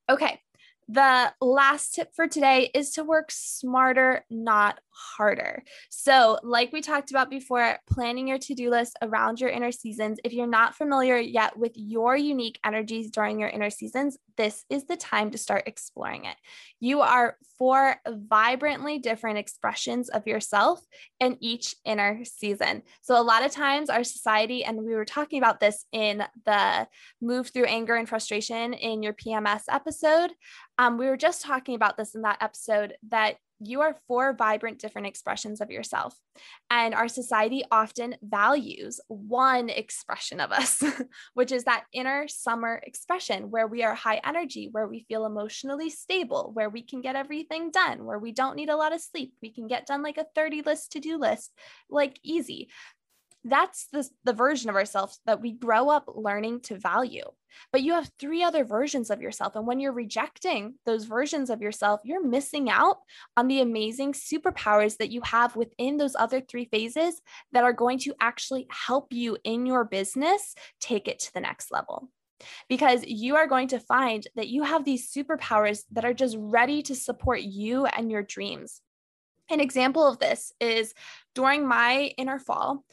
Okay, 0.09 0.39
the 0.87 1.33
last 1.41 1.95
tip 1.95 2.15
for 2.15 2.27
today 2.27 2.71
is 2.73 2.91
to 2.91 3.03
work 3.03 3.29
smarter, 3.29 4.23
not 4.29 4.79
harder. 4.89 5.63
So, 5.89 6.39
like 6.43 6.71
we 6.71 6.81
talked 6.81 7.11
about 7.11 7.29
before, 7.29 7.77
planning 7.89 8.27
your 8.27 8.37
to 8.39 8.55
do 8.55 8.69
list 8.69 8.97
around 9.01 9.39
your 9.39 9.49
inner 9.49 9.71
seasons. 9.71 10.19
If 10.23 10.33
you're 10.33 10.47
not 10.47 10.75
familiar 10.75 11.17
yet 11.17 11.57
with 11.57 11.73
your 11.75 12.15
unique 12.15 12.59
energies 12.63 13.11
during 13.11 13.39
your 13.39 13.49
inner 13.49 13.69
seasons, 13.69 14.17
this 14.37 14.65
is 14.69 14.85
the 14.85 14.95
time 14.95 15.31
to 15.31 15.37
start 15.37 15.63
exploring 15.67 16.25
it. 16.25 16.35
You 16.79 17.01
are 17.01 17.37
four 17.57 17.97
vibrantly 18.07 18.99
different 18.99 19.39
expressions 19.39 20.09
of 20.09 20.27
yourself 20.27 20.81
in 21.19 21.37
each 21.41 21.75
inner 21.85 22.23
season. 22.23 22.83
So, 23.01 23.19
a 23.19 23.23
lot 23.23 23.45
of 23.45 23.51
times, 23.51 23.89
our 23.89 24.03
society, 24.03 24.63
and 24.63 24.83
we 24.83 24.95
were 24.95 25.05
talking 25.05 25.39
about 25.39 25.59
this 25.59 25.85
in 25.91 26.23
the 26.45 26.87
move 27.21 27.49
through 27.49 27.65
anger 27.65 27.95
and 27.95 28.07
frustration 28.07 28.73
in 28.73 29.03
your 29.03 29.13
PMS 29.13 29.63
episode. 29.69 30.31
Um, 30.77 30.97
we 30.97 31.07
were 31.07 31.17
just 31.17 31.41
talking 31.41 31.75
about 31.75 31.97
this 31.97 32.15
in 32.15 32.21
that 32.21 32.41
episode 32.41 32.95
that 33.09 33.37
you 33.59 33.81
are 33.81 33.97
four 34.07 34.33
vibrant 34.33 34.79
different 34.79 35.07
expressions 35.07 35.61
of 35.61 35.71
yourself. 35.71 36.15
And 36.69 36.93
our 36.93 37.07
society 37.07 37.63
often 37.71 38.15
values 38.21 38.99
one 39.07 39.69
expression 39.69 40.39
of 40.39 40.51
us, 40.51 40.83
which 41.33 41.51
is 41.51 41.63
that 41.63 41.85
inner 41.91 42.27
summer 42.27 42.79
expression 42.85 43.49
where 43.49 43.65
we 43.65 43.83
are 43.83 43.95
high 43.95 44.21
energy, 44.23 44.69
where 44.71 44.87
we 44.87 45.05
feel 45.07 45.25
emotionally 45.25 45.89
stable, 45.89 46.51
where 46.53 46.69
we 46.69 46.83
can 46.83 47.01
get 47.01 47.15
everything 47.15 47.71
done, 47.71 48.05
where 48.05 48.19
we 48.19 48.31
don't 48.31 48.55
need 48.55 48.69
a 48.69 48.77
lot 48.77 48.93
of 48.93 49.01
sleep. 49.01 49.33
We 49.41 49.51
can 49.51 49.67
get 49.67 49.87
done 49.87 50.03
like 50.03 50.17
a 50.17 50.27
30 50.35 50.61
list 50.61 50.91
to 50.91 50.99
do 50.99 51.17
list, 51.17 51.51
like 51.89 52.19
easy 52.23 52.69
that's 53.49 53.87
the, 53.91 54.07
the 54.23 54.33
version 54.33 54.69
of 54.69 54.75
ourselves 54.75 55.19
that 55.25 55.41
we 55.41 55.51
grow 55.51 55.89
up 55.89 56.05
learning 56.07 56.61
to 56.61 56.77
value. 56.77 57.25
But 57.71 57.81
you 57.81 57.93
have 57.93 58.11
three 58.19 58.43
other 58.43 58.63
versions 58.63 59.09
of 59.09 59.21
yourself. 59.21 59.55
And 59.55 59.65
when 59.65 59.79
you're 59.79 59.91
rejecting 59.93 60.75
those 60.85 61.05
versions 61.05 61.49
of 61.49 61.61
yourself, 61.61 62.01
you're 62.03 62.25
missing 62.25 62.69
out 62.69 62.97
on 63.35 63.47
the 63.47 63.61
amazing 63.61 64.13
superpowers 64.13 64.97
that 64.97 65.11
you 65.11 65.21
have 65.21 65.55
within 65.55 65.97
those 65.97 66.15
other 66.15 66.41
three 66.41 66.65
phases 66.65 67.21
that 67.53 67.63
are 67.63 67.73
going 67.73 67.99
to 67.99 68.13
actually 68.21 68.67
help 68.69 69.11
you 69.11 69.37
in 69.43 69.65
your 69.65 69.85
business 69.85 70.53
take 70.79 71.07
it 71.07 71.19
to 71.19 71.33
the 71.33 71.41
next 71.41 71.71
level. 71.71 72.09
because 72.69 73.03
you 73.05 73.35
are 73.35 73.47
going 73.47 73.67
to 73.69 73.79
find 73.79 74.27
that 74.35 74.47
you 74.47 74.63
have 74.63 74.85
these 74.85 75.11
superpowers 75.11 75.83
that 75.91 76.05
are 76.05 76.13
just 76.13 76.35
ready 76.39 76.81
to 76.83 76.95
support 76.95 77.41
you 77.41 77.85
and 77.85 78.11
your 78.11 78.23
dreams. 78.23 78.81
An 79.49 79.59
example 79.59 80.05
of 80.05 80.19
this 80.19 80.51
is 80.59 80.93
during 81.33 81.65
my 81.65 82.11
inner 82.17 82.39
fall, 82.39 82.83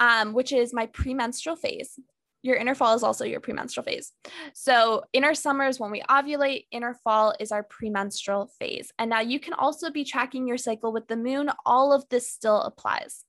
um, 0.00 0.32
which 0.32 0.52
is 0.52 0.72
my 0.72 0.86
premenstrual 0.86 1.56
phase. 1.56 1.98
Your 2.42 2.56
inner 2.56 2.74
fall 2.74 2.94
is 2.94 3.02
also 3.02 3.24
your 3.24 3.40
premenstrual 3.40 3.84
phase. 3.84 4.12
So, 4.52 5.04
inner 5.14 5.34
summer 5.34 5.66
is 5.66 5.80
when 5.80 5.90
we 5.90 6.02
ovulate, 6.02 6.66
inner 6.70 6.94
fall 7.02 7.34
is 7.40 7.50
our 7.50 7.62
premenstrual 7.62 8.50
phase. 8.58 8.92
And 8.98 9.08
now 9.08 9.20
you 9.20 9.40
can 9.40 9.54
also 9.54 9.90
be 9.90 10.04
tracking 10.04 10.46
your 10.46 10.58
cycle 10.58 10.92
with 10.92 11.08
the 11.08 11.16
moon. 11.16 11.50
All 11.64 11.92
of 11.92 12.04
this 12.10 12.30
still 12.30 12.60
applies. 12.60 13.24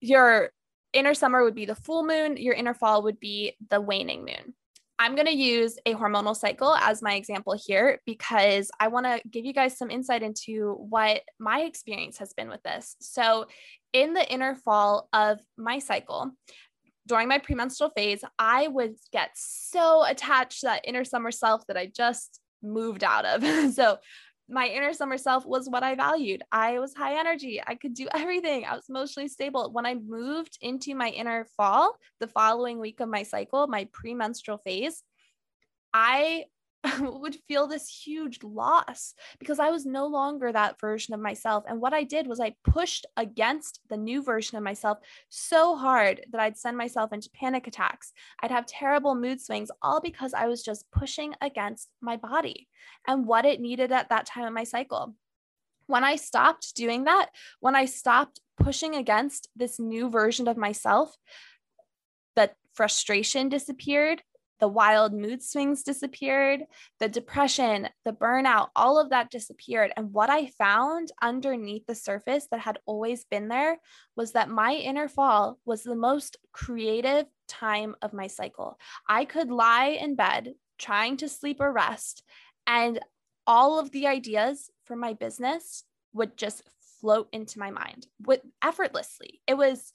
Your 0.00 0.50
inner 0.92 1.14
summer 1.14 1.42
would 1.42 1.56
be 1.56 1.66
the 1.66 1.74
full 1.74 2.04
moon, 2.04 2.36
your 2.36 2.54
inner 2.54 2.74
fall 2.74 3.02
would 3.02 3.18
be 3.18 3.56
the 3.68 3.80
waning 3.80 4.20
moon. 4.20 4.54
I'm 4.98 5.16
going 5.16 5.26
to 5.26 5.34
use 5.34 5.78
a 5.84 5.94
hormonal 5.94 6.36
cycle 6.36 6.76
as 6.76 7.02
my 7.02 7.14
example 7.14 7.58
here 7.60 8.00
because 8.06 8.70
I 8.78 8.86
want 8.86 9.06
to 9.06 9.20
give 9.28 9.44
you 9.44 9.52
guys 9.52 9.76
some 9.76 9.90
insight 9.90 10.22
into 10.22 10.74
what 10.74 11.22
my 11.40 11.62
experience 11.62 12.18
has 12.18 12.32
been 12.34 12.48
with 12.48 12.62
this. 12.62 12.94
So, 13.00 13.46
in 13.92 14.14
the 14.14 14.30
inner 14.30 14.54
fall 14.54 15.08
of 15.12 15.40
my 15.56 15.78
cycle, 15.78 16.32
during 17.06 17.28
my 17.28 17.38
premenstrual 17.38 17.90
phase, 17.90 18.22
I 18.38 18.68
would 18.68 18.94
get 19.12 19.30
so 19.34 20.04
attached 20.04 20.60
to 20.60 20.66
that 20.66 20.84
inner 20.84 21.04
summer 21.04 21.30
self 21.30 21.66
that 21.66 21.76
I 21.76 21.86
just 21.86 22.40
moved 22.62 23.04
out 23.04 23.24
of. 23.24 23.74
so, 23.74 23.98
my 24.48 24.66
inner 24.66 24.92
summer 24.92 25.16
self 25.16 25.46
was 25.46 25.68
what 25.68 25.82
I 25.82 25.94
valued. 25.94 26.42
I 26.52 26.78
was 26.78 26.94
high 26.94 27.18
energy. 27.18 27.62
I 27.64 27.74
could 27.74 27.94
do 27.94 28.08
everything. 28.14 28.64
I 28.64 28.74
was 28.74 28.84
emotionally 28.88 29.28
stable. 29.28 29.70
When 29.72 29.86
I 29.86 29.94
moved 29.94 30.58
into 30.60 30.94
my 30.94 31.08
inner 31.08 31.46
fall, 31.56 31.96
the 32.20 32.26
following 32.26 32.78
week 32.78 33.00
of 33.00 33.08
my 33.08 33.22
cycle, 33.22 33.66
my 33.66 33.88
premenstrual 33.92 34.58
phase, 34.58 35.02
I 35.94 36.44
would 37.00 37.36
feel 37.46 37.66
this 37.66 37.88
huge 37.88 38.42
loss 38.42 39.14
because 39.38 39.58
I 39.58 39.70
was 39.70 39.86
no 39.86 40.06
longer 40.06 40.50
that 40.50 40.80
version 40.80 41.14
of 41.14 41.20
myself. 41.20 41.64
And 41.68 41.80
what 41.80 41.94
I 41.94 42.02
did 42.02 42.26
was 42.26 42.40
I 42.40 42.54
pushed 42.64 43.06
against 43.16 43.80
the 43.88 43.96
new 43.96 44.22
version 44.22 44.56
of 44.56 44.64
myself 44.64 44.98
so 45.28 45.76
hard 45.76 46.24
that 46.30 46.40
I'd 46.40 46.58
send 46.58 46.76
myself 46.76 47.12
into 47.12 47.30
panic 47.30 47.66
attacks. 47.66 48.12
I'd 48.42 48.50
have 48.50 48.66
terrible 48.66 49.14
mood 49.14 49.40
swings, 49.40 49.70
all 49.80 50.00
because 50.00 50.34
I 50.34 50.48
was 50.48 50.62
just 50.62 50.90
pushing 50.90 51.34
against 51.40 51.88
my 52.00 52.16
body 52.16 52.68
and 53.06 53.26
what 53.26 53.44
it 53.44 53.60
needed 53.60 53.92
at 53.92 54.08
that 54.08 54.26
time 54.26 54.46
in 54.46 54.54
my 54.54 54.64
cycle. 54.64 55.14
When 55.86 56.04
I 56.04 56.16
stopped 56.16 56.74
doing 56.74 57.04
that, 57.04 57.30
when 57.60 57.76
I 57.76 57.84
stopped 57.84 58.40
pushing 58.56 58.94
against 58.94 59.48
this 59.54 59.78
new 59.78 60.10
version 60.10 60.48
of 60.48 60.56
myself, 60.56 61.16
that 62.34 62.56
frustration 62.74 63.48
disappeared 63.48 64.22
the 64.62 64.68
wild 64.68 65.12
mood 65.12 65.42
swings 65.42 65.82
disappeared, 65.82 66.60
the 67.00 67.08
depression, 67.08 67.88
the 68.04 68.12
burnout, 68.12 68.68
all 68.76 68.96
of 68.96 69.10
that 69.10 69.28
disappeared. 69.28 69.92
And 69.96 70.12
what 70.12 70.30
I 70.30 70.46
found 70.56 71.10
underneath 71.20 71.84
the 71.88 71.96
surface 71.96 72.46
that 72.52 72.60
had 72.60 72.78
always 72.86 73.24
been 73.24 73.48
there 73.48 73.78
was 74.14 74.32
that 74.32 74.48
my 74.48 74.74
inner 74.74 75.08
fall 75.08 75.58
was 75.64 75.82
the 75.82 75.96
most 75.96 76.36
creative 76.52 77.26
time 77.48 77.96
of 78.02 78.12
my 78.12 78.28
cycle. 78.28 78.78
I 79.08 79.24
could 79.24 79.50
lie 79.50 79.98
in 80.00 80.14
bed 80.14 80.54
trying 80.78 81.16
to 81.16 81.28
sleep 81.28 81.56
or 81.58 81.72
rest, 81.72 82.22
and 82.64 83.00
all 83.48 83.80
of 83.80 83.90
the 83.90 84.06
ideas 84.06 84.70
for 84.84 84.94
my 84.94 85.12
business 85.12 85.82
would 86.12 86.36
just 86.36 86.62
float 87.00 87.28
into 87.32 87.58
my 87.58 87.72
mind 87.72 88.06
with 88.24 88.42
effortlessly. 88.62 89.40
It 89.48 89.54
was 89.54 89.92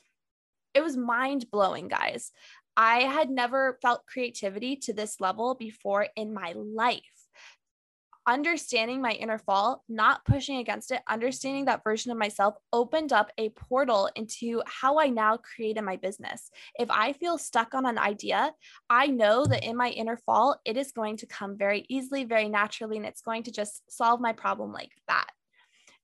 it 0.74 0.84
was 0.84 0.98
mind 0.98 1.50
blowing, 1.50 1.88
guys. 1.88 2.32
I 2.80 3.00
had 3.06 3.32
never 3.32 3.80
felt 3.82 4.06
creativity 4.06 4.76
to 4.78 4.94
this 4.94 5.20
level 5.20 5.56
before 5.56 6.08
in 6.16 6.32
my 6.32 6.54
life. 6.56 7.02
Understanding 8.28 9.02
my 9.02 9.14
inner 9.14 9.40
fall, 9.40 9.84
not 9.90 10.24
pushing 10.26 10.58
against 10.58 10.92
it, 10.92 11.02
understanding 11.08 11.66
that 11.66 11.84
version 11.84 12.12
of 12.12 12.20
myself 12.20 12.56
opened 12.72 13.14
up 13.14 13.32
a 13.40 13.50
portal 13.50 14.12
into 14.16 14.62
how 14.68 15.00
I 15.00 15.08
now 15.08 15.38
create 15.38 15.78
in 15.78 15.86
my 15.86 15.96
business. 15.96 16.52
If 16.78 16.92
I 16.92 17.14
feel 17.14 17.40
stuck 17.40 17.74
on 17.74 17.88
an 17.88 17.98
idea, 17.98 18.54
I 18.92 19.08
know 19.08 19.46
that 19.46 19.64
in 19.64 19.76
my 19.76 19.90
inner 19.90 20.18
fall, 20.18 20.62
it 20.64 20.78
is 20.78 20.92
going 20.92 21.18
to 21.18 21.26
come 21.26 21.58
very 21.58 21.84
easily, 21.90 22.26
very 22.26 22.48
naturally, 22.48 22.98
and 22.98 23.08
it's 23.08 23.22
going 23.22 23.44
to 23.44 23.52
just 23.52 23.90
solve 23.90 24.22
my 24.22 24.34
problem 24.34 24.72
like 24.72 24.92
that. 25.08 25.32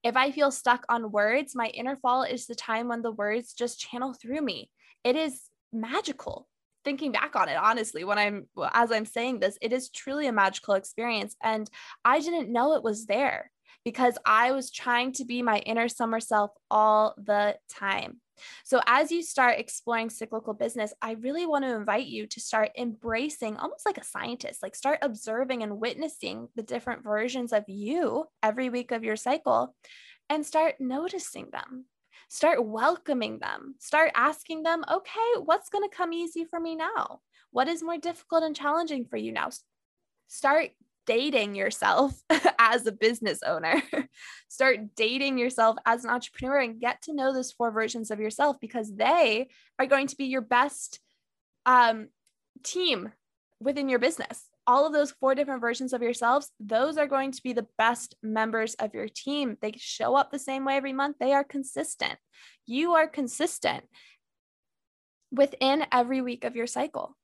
If 0.02 0.16
I 0.16 0.32
feel 0.32 0.50
stuck 0.50 0.86
on 0.90 1.12
words, 1.12 1.56
my 1.56 1.68
inner 1.68 1.98
fall 1.98 2.24
is 2.24 2.48
the 2.48 2.56
time 2.56 2.88
when 2.88 3.04
the 3.04 3.12
words 3.12 3.54
just 3.54 3.80
channel 3.80 4.14
through 4.14 4.42
me. 4.42 4.72
It 5.04 5.16
is 5.16 5.42
magical 5.72 6.48
thinking 6.84 7.12
back 7.12 7.36
on 7.36 7.50
it 7.50 7.58
honestly 7.58 8.04
when 8.04 8.18
i'm 8.18 8.48
as 8.74 8.92
i'm 8.92 9.06
saying 9.06 9.40
this 9.40 9.58
it 9.62 9.74
is 9.74 9.90
truly 9.90 10.28
a 10.28 10.32
magical 10.32 10.74
experience 10.74 11.36
and 11.44 11.70
i 12.04 12.20
didn't 12.20 12.52
know 12.52 12.74
it 12.74 12.84
was 12.84 13.06
there 13.06 13.52
because 13.86 14.18
i 14.26 14.52
was 14.52 14.72
trying 14.72 15.12
to 15.12 15.26
be 15.26 15.42
my 15.42 15.60
inner 15.60 15.88
summer 15.90 16.20
self 16.20 16.52
all 16.72 17.16
the 17.18 17.56
time. 17.70 18.20
So 18.64 18.82
as 18.88 19.12
you 19.12 19.22
start 19.22 19.60
exploring 19.60 20.10
cyclical 20.10 20.54
business 20.54 20.94
i 21.02 21.12
really 21.14 21.46
want 21.46 21.64
to 21.64 21.76
invite 21.76 22.08
you 22.08 22.26
to 22.28 22.40
start 22.40 22.72
embracing 22.78 23.58
almost 23.58 23.86
like 23.86 23.98
a 23.98 24.04
scientist 24.04 24.64
like 24.64 24.76
start 24.76 25.00
observing 25.02 25.62
and 25.62 25.80
witnessing 25.80 26.48
the 26.56 26.64
different 26.64 27.04
versions 27.04 27.54
of 27.54 27.64
you 27.68 28.26
every 28.42 28.70
week 28.70 28.92
of 28.92 29.04
your 29.04 29.16
cycle 29.16 29.76
and 30.30 30.46
start 30.46 30.76
noticing 30.80 31.50
them 31.52 31.86
start 32.34 32.66
welcoming 32.66 33.38
them. 33.38 33.76
Start 33.78 34.12
asking 34.16 34.64
them, 34.64 34.84
okay, 34.92 35.40
what's 35.46 35.70
going 35.70 35.88
to 35.88 35.96
come 35.96 36.12
easy 36.12 36.46
for 36.46 36.60
me 36.60 36.76
now? 36.76 37.20
What 37.52 37.68
is 37.68 37.84
more 37.84 38.00
difficult 38.00 38.42
and 38.42 38.56
challenging 38.56 39.06
for 39.06 39.18
you 39.18 39.32
now? 39.32 39.52
Start 40.30 40.72
dating 41.06 41.54
yourself 41.54 42.20
as 42.58 42.88
a 42.88 42.92
business 42.92 43.44
owner. 43.46 43.84
Start 44.48 44.96
dating 44.96 45.38
yourself 45.38 45.78
as 45.86 46.04
an 46.04 46.10
entrepreneur 46.10 46.58
and 46.58 46.82
get 46.82 47.04
to 47.04 47.14
know 47.14 47.32
those 47.32 47.52
four 47.52 47.70
versions 47.70 48.10
of 48.10 48.20
yourself 48.20 48.60
because 48.60 48.92
they 48.92 49.50
are 49.78 49.86
going 49.86 50.08
to 50.08 50.18
be 50.18 50.26
your 50.26 50.42
best 50.42 51.00
um, 51.68 52.08
team 52.64 53.12
within 53.60 53.90
your 53.90 54.00
business 54.00 54.50
all 54.66 54.86
of 54.86 54.94
those 54.94 55.12
four 55.12 55.36
different 55.36 55.62
versions 55.62 55.94
of 55.94 56.02
yourselves, 56.02 56.52
those 56.60 56.98
are 56.98 57.08
going 57.08 57.32
to 57.32 57.42
be 57.44 57.54
the 57.54 57.68
best 57.78 58.16
members 58.24 58.76
of 58.76 58.94
your 58.94 59.08
team. 59.08 59.58
They 59.62 59.74
show 59.78 60.16
up 60.16 60.32
the 60.32 60.40
same 60.40 60.66
way 60.66 60.76
every 60.76 60.94
month. 60.94 61.18
They 61.20 61.34
are 61.34 61.44
consistent. 61.44 62.16
You 62.66 62.94
are 62.94 63.08
consistent 63.08 63.84
within 65.32 65.86
every 65.92 66.22
week 66.22 66.44
of 66.44 66.56
your 66.56 66.68
cycle. 66.68 67.18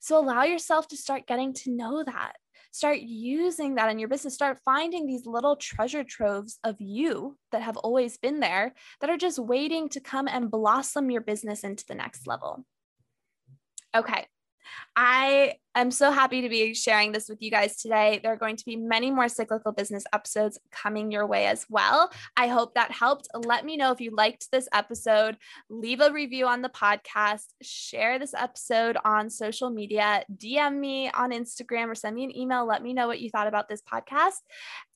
So 0.00 0.18
allow 0.18 0.44
yourself 0.44 0.88
to 0.88 0.96
start 0.96 1.26
getting 1.26 1.52
to 1.54 1.70
know 1.70 2.02
that. 2.04 2.36
Start 2.72 3.00
using 3.00 3.74
that 3.74 3.90
in 3.90 3.98
your 3.98 4.08
business. 4.08 4.34
Start 4.34 4.58
finding 4.64 5.06
these 5.06 5.26
little 5.26 5.56
treasure 5.56 6.04
troves 6.04 6.58
of 6.62 6.76
you 6.78 7.36
that 7.52 7.62
have 7.62 7.76
always 7.76 8.16
been 8.16 8.40
there 8.40 8.74
that 9.00 9.10
are 9.10 9.16
just 9.16 9.38
waiting 9.38 9.88
to 9.90 10.00
come 10.00 10.28
and 10.28 10.50
blossom 10.50 11.10
your 11.10 11.20
business 11.20 11.64
into 11.64 11.84
the 11.86 11.96
next 11.96 12.26
level. 12.26 12.64
Okay, 13.94 14.26
I 14.96 15.54
am 15.74 15.90
so 15.90 16.10
happy 16.10 16.42
to 16.42 16.48
be 16.48 16.74
sharing 16.74 17.12
this 17.12 17.28
with 17.28 17.40
you 17.40 17.50
guys 17.50 17.76
today. 17.76 18.20
There 18.22 18.32
are 18.32 18.36
going 18.36 18.56
to 18.56 18.64
be 18.64 18.76
many 18.76 19.10
more 19.10 19.28
cyclical 19.28 19.72
business 19.72 20.04
episodes 20.12 20.58
coming 20.70 21.10
your 21.10 21.26
way 21.26 21.46
as 21.46 21.66
well. 21.68 22.10
I 22.36 22.48
hope 22.48 22.74
that 22.74 22.90
helped. 22.90 23.28
Let 23.34 23.64
me 23.64 23.76
know 23.76 23.92
if 23.92 24.00
you 24.00 24.10
liked 24.14 24.50
this 24.50 24.68
episode. 24.72 25.36
Leave 25.68 26.00
a 26.00 26.12
review 26.12 26.46
on 26.46 26.62
the 26.62 26.68
podcast, 26.68 27.46
share 27.62 28.18
this 28.18 28.34
episode 28.34 28.96
on 29.04 29.30
social 29.30 29.70
media, 29.70 30.24
DM 30.36 30.78
me 30.78 31.10
on 31.10 31.30
Instagram 31.30 31.88
or 31.88 31.94
send 31.94 32.16
me 32.16 32.24
an 32.24 32.36
email. 32.36 32.66
Let 32.66 32.82
me 32.82 32.92
know 32.92 33.06
what 33.06 33.20
you 33.20 33.30
thought 33.30 33.48
about 33.48 33.68
this 33.68 33.82
podcast. 33.82 34.40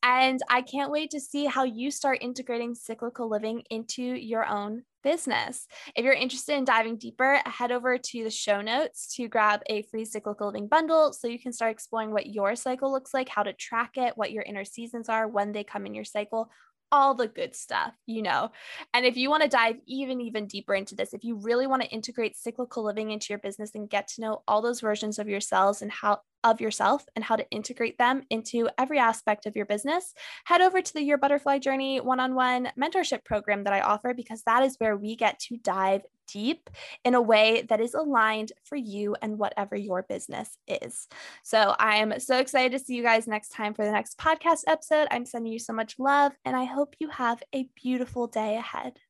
And 0.03 0.41
I 0.51 0.63
can't 0.63 0.91
wait 0.91 1.11
to 1.11 1.21
see 1.21 1.47
how 1.47 1.65
you 1.65 1.91
start 1.91 2.19
integrating 2.21 2.75
cyclical 2.75 3.31
living 3.31 3.63
into 3.71 4.03
your 4.03 4.45
own 4.45 4.83
business. 5.05 5.69
If 5.95 6.05
you're 6.05 6.15
interested 6.15 6.57
in 6.57 6.65
diving 6.65 6.97
deeper, 6.97 7.41
head 7.47 7.71
over 7.71 7.99
to 7.99 8.25
the 8.25 8.31
show 8.31 8.61
notes 8.61 9.15
to 9.15 9.29
grab 9.29 9.61
a 9.67 9.83
free 9.83 10.05
cyclical 10.05 10.49
living 10.49 10.67
bundle 10.67 11.13
so 11.13 11.29
you 11.29 11.39
can 11.39 11.53
start 11.53 11.71
exploring 11.71 12.11
what 12.11 12.27
your 12.27 12.57
cycle 12.57 12.91
looks 12.91 13.15
like, 13.15 13.29
how 13.29 13.45
to 13.45 13.53
track 13.53 13.93
it, 13.97 14.17
what 14.17 14.33
your 14.33 14.43
inner 14.43 14.65
seasons 14.65 15.09
are, 15.09 15.29
when 15.29 15.53
they 15.53 15.63
come 15.63 15.87
in 15.87 15.95
your 15.95 16.05
cycle, 16.05 16.51
all 16.91 17.15
the 17.15 17.29
good 17.29 17.55
stuff, 17.55 17.93
you 18.07 18.23
know. 18.23 18.51
And 18.93 19.05
if 19.05 19.17
you 19.17 19.29
want 19.29 19.43
to 19.43 19.49
dive 19.49 19.77
even 19.87 20.21
even 20.21 20.47
deeper 20.47 20.75
into 20.75 20.95
this, 20.95 21.13
if 21.13 21.25
you 21.25 21.37
really 21.37 21.67
want 21.67 21.83
to 21.83 21.89
integrate 21.89 22.37
cyclical 22.37 22.85
living 22.85 23.11
into 23.11 23.27
your 23.31 23.39
business 23.39 23.75
and 23.75 23.91
get 23.91 24.09
to 24.09 24.21
know 24.21 24.43
all 24.49 24.63
those 24.63 24.81
versions 24.81 25.19
of 25.19 25.29
yourselves 25.29 25.83
and 25.83 25.91
how 25.91 26.21
of 26.45 26.61
yourself 26.61 27.05
and 27.17 27.25
how 27.25 27.35
to 27.35 27.49
integrate 27.51 27.99
them 27.99 28.23
into 28.31 28.69
every 28.79 28.99
aspect 28.99 29.47
of 29.47 29.57
your 29.57 29.67
business, 29.67 30.15
head 30.45 30.61
over 30.61 30.81
to 30.81 30.93
the 30.93 31.03
Your 31.03 31.19
Butterfly 31.19 31.59
Journey 31.59 32.01
one 32.01 32.21
on 32.21 32.35
one 32.35 32.69
mentorship 32.79 33.25
program 33.25 33.65
that 33.65 33.73
I 33.73 33.81
offer 33.81 34.15
because 34.15 34.43
that 34.43 34.63
is 34.63 34.77
where 34.79 34.97
we 34.97 35.17
get 35.17 35.39
to 35.41 35.57
dive 35.57 36.03
deep 36.27 36.71
in 37.05 37.15
a 37.15 37.21
way 37.21 37.65
that 37.69 37.81
is 37.81 37.95
aligned 37.95 38.53
for 38.65 38.77
you 38.77 39.15
and 39.23 39.39
whatever 39.39 39.77
your 39.77 40.03
business 40.03 40.57
is. 40.67 41.09
So 41.43 41.75
I 41.79 41.97
am 41.97 42.19
so 42.21 42.39
excited 42.39 42.73
to 42.73 42.85
see 42.85 42.95
you 42.95 43.03
guys 43.03 43.27
next 43.27 43.51
time 43.51 43.75
for 43.75 43.85
the 43.85 43.93
next 43.93 44.19
podcast 44.19 44.63
episode. 44.67 45.09
I'm 45.11 45.27
sending 45.27 45.53
you 45.53 45.59
so 45.59 45.73
much 45.73 45.99
love 45.99 46.33
and 46.45 46.57
I 46.57 46.65
hope 46.65 46.95
you 46.99 47.09
have 47.09 47.43
a 47.55 47.69
beautiful 47.75 48.27
day 48.27 48.57
ahead. 48.57 49.01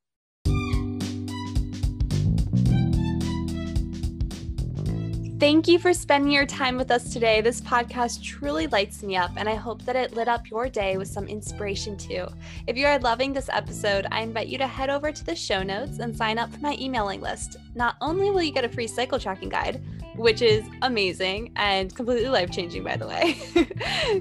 Thank 5.45 5.69
you 5.69 5.79
for 5.79 5.93
spending 5.93 6.33
your 6.33 6.47
time 6.47 6.79
with 6.79 6.91
us 6.91 7.13
today. 7.13 7.43
This 7.43 7.61
podcast 7.61 8.23
truly 8.23 8.67
lights 8.67 9.03
me 9.03 9.15
up, 9.15 9.31
and 9.37 9.47
I 9.47 9.57
hope 9.57 9.85
that 9.85 9.95
it 9.95 10.17
lit 10.17 10.27
up 10.27 10.49
your 10.49 10.71
day 10.71 10.97
with 10.97 11.07
some 11.07 11.27
inspiration 11.27 11.99
too. 11.99 12.29
If 12.67 12.79
you 12.79 12.87
are 12.87 12.99
loving 12.99 13.35
this 13.35 13.51
episode, 13.53 14.07
I 14.11 14.23
invite 14.23 14.47
you 14.47 14.57
to 14.57 14.67
head 14.67 14.89
over 14.89 15.13
to 15.13 15.25
the 15.27 15.37
show 15.37 15.63
notes 15.63 15.99
and 15.99 16.17
sign 16.17 16.39
up 16.39 16.51
for 16.51 16.61
my 16.61 16.79
emailing 16.81 17.21
list. 17.21 17.59
Not 17.75 17.97
only 18.01 18.31
will 18.31 18.43
you 18.43 18.53
get 18.53 18.65
a 18.65 18.71
free 18.71 18.87
cycle 18.87 19.19
tracking 19.19 19.51
guide, 19.51 19.85
which 20.17 20.41
is 20.41 20.65
amazing 20.81 21.53
and 21.57 21.95
completely 21.95 22.31
life 22.31 22.51
changing, 22.51 22.83
by 22.83 22.97
the 22.97 23.07
way. 23.07 23.37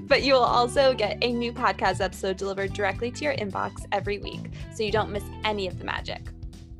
but 0.02 0.24
you 0.24 0.34
will 0.34 0.42
also 0.42 0.92
get 0.92 1.16
a 1.22 1.32
new 1.32 1.54
podcast 1.54 2.02
episode 2.02 2.36
delivered 2.36 2.74
directly 2.74 3.10
to 3.10 3.24
your 3.24 3.34
inbox 3.36 3.86
every 3.92 4.18
week 4.18 4.50
so 4.74 4.82
you 4.82 4.92
don't 4.92 5.10
miss 5.10 5.24
any 5.42 5.66
of 5.66 5.78
the 5.78 5.86
magic. 5.86 6.33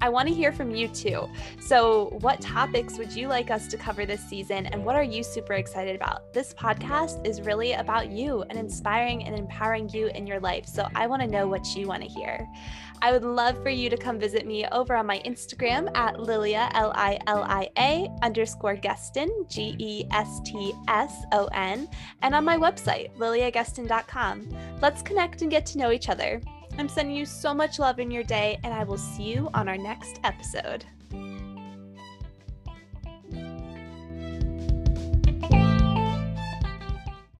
I 0.04 0.10
want 0.10 0.28
to 0.28 0.34
hear 0.34 0.52
from 0.52 0.74
you 0.74 0.86
too. 0.88 1.30
So, 1.58 2.18
what 2.20 2.38
topics 2.42 2.98
would 2.98 3.10
you 3.10 3.26
like 3.26 3.50
us 3.50 3.66
to 3.68 3.78
cover 3.78 4.04
this 4.04 4.20
season, 4.20 4.66
and 4.66 4.84
what 4.84 4.96
are 4.96 5.02
you 5.02 5.22
super 5.22 5.54
excited 5.54 5.96
about? 5.96 6.30
This 6.34 6.52
podcast 6.52 7.26
is 7.26 7.40
really 7.40 7.72
about 7.72 8.10
you 8.10 8.42
and 8.50 8.58
inspiring 8.58 9.24
and 9.24 9.34
empowering 9.34 9.88
you 9.88 10.08
in 10.08 10.26
your 10.26 10.40
life. 10.40 10.66
So, 10.66 10.86
I 10.94 11.06
want 11.06 11.22
to 11.22 11.26
know 11.26 11.48
what 11.48 11.74
you 11.74 11.86
want 11.86 12.02
to 12.02 12.08
hear. 12.08 12.46
I 13.00 13.12
would 13.12 13.24
love 13.24 13.62
for 13.62 13.70
you 13.70 13.88
to 13.88 13.96
come 13.96 14.18
visit 14.18 14.46
me 14.46 14.66
over 14.72 14.94
on 14.94 15.06
my 15.06 15.20
Instagram 15.24 15.90
at 15.96 16.20
Lilia, 16.20 16.68
L 16.74 16.92
I 16.94 17.18
L 17.26 17.42
I 17.42 17.70
A 17.78 18.10
underscore 18.22 18.76
Gestson, 18.76 19.30
G 19.48 19.74
E 19.78 20.04
S 20.12 20.40
T 20.44 20.74
S 20.86 21.24
O 21.32 21.46
N, 21.54 21.88
and 22.20 22.34
on 22.34 22.44
my 22.44 22.58
website, 22.58 23.16
liliagestson.com. 23.16 24.54
Let's 24.82 25.00
connect 25.00 25.40
and 25.40 25.50
get 25.50 25.64
to 25.64 25.78
know 25.78 25.92
each 25.92 26.10
other. 26.10 26.42
I'm 26.76 26.88
sending 26.88 27.14
you 27.14 27.24
so 27.24 27.54
much 27.54 27.78
love 27.78 28.00
in 28.00 28.10
your 28.10 28.24
day, 28.24 28.58
and 28.64 28.74
I 28.74 28.82
will 28.82 28.98
see 28.98 29.22
you 29.22 29.48
on 29.54 29.68
our 29.68 29.78
next 29.78 30.18
episode. 30.24 30.84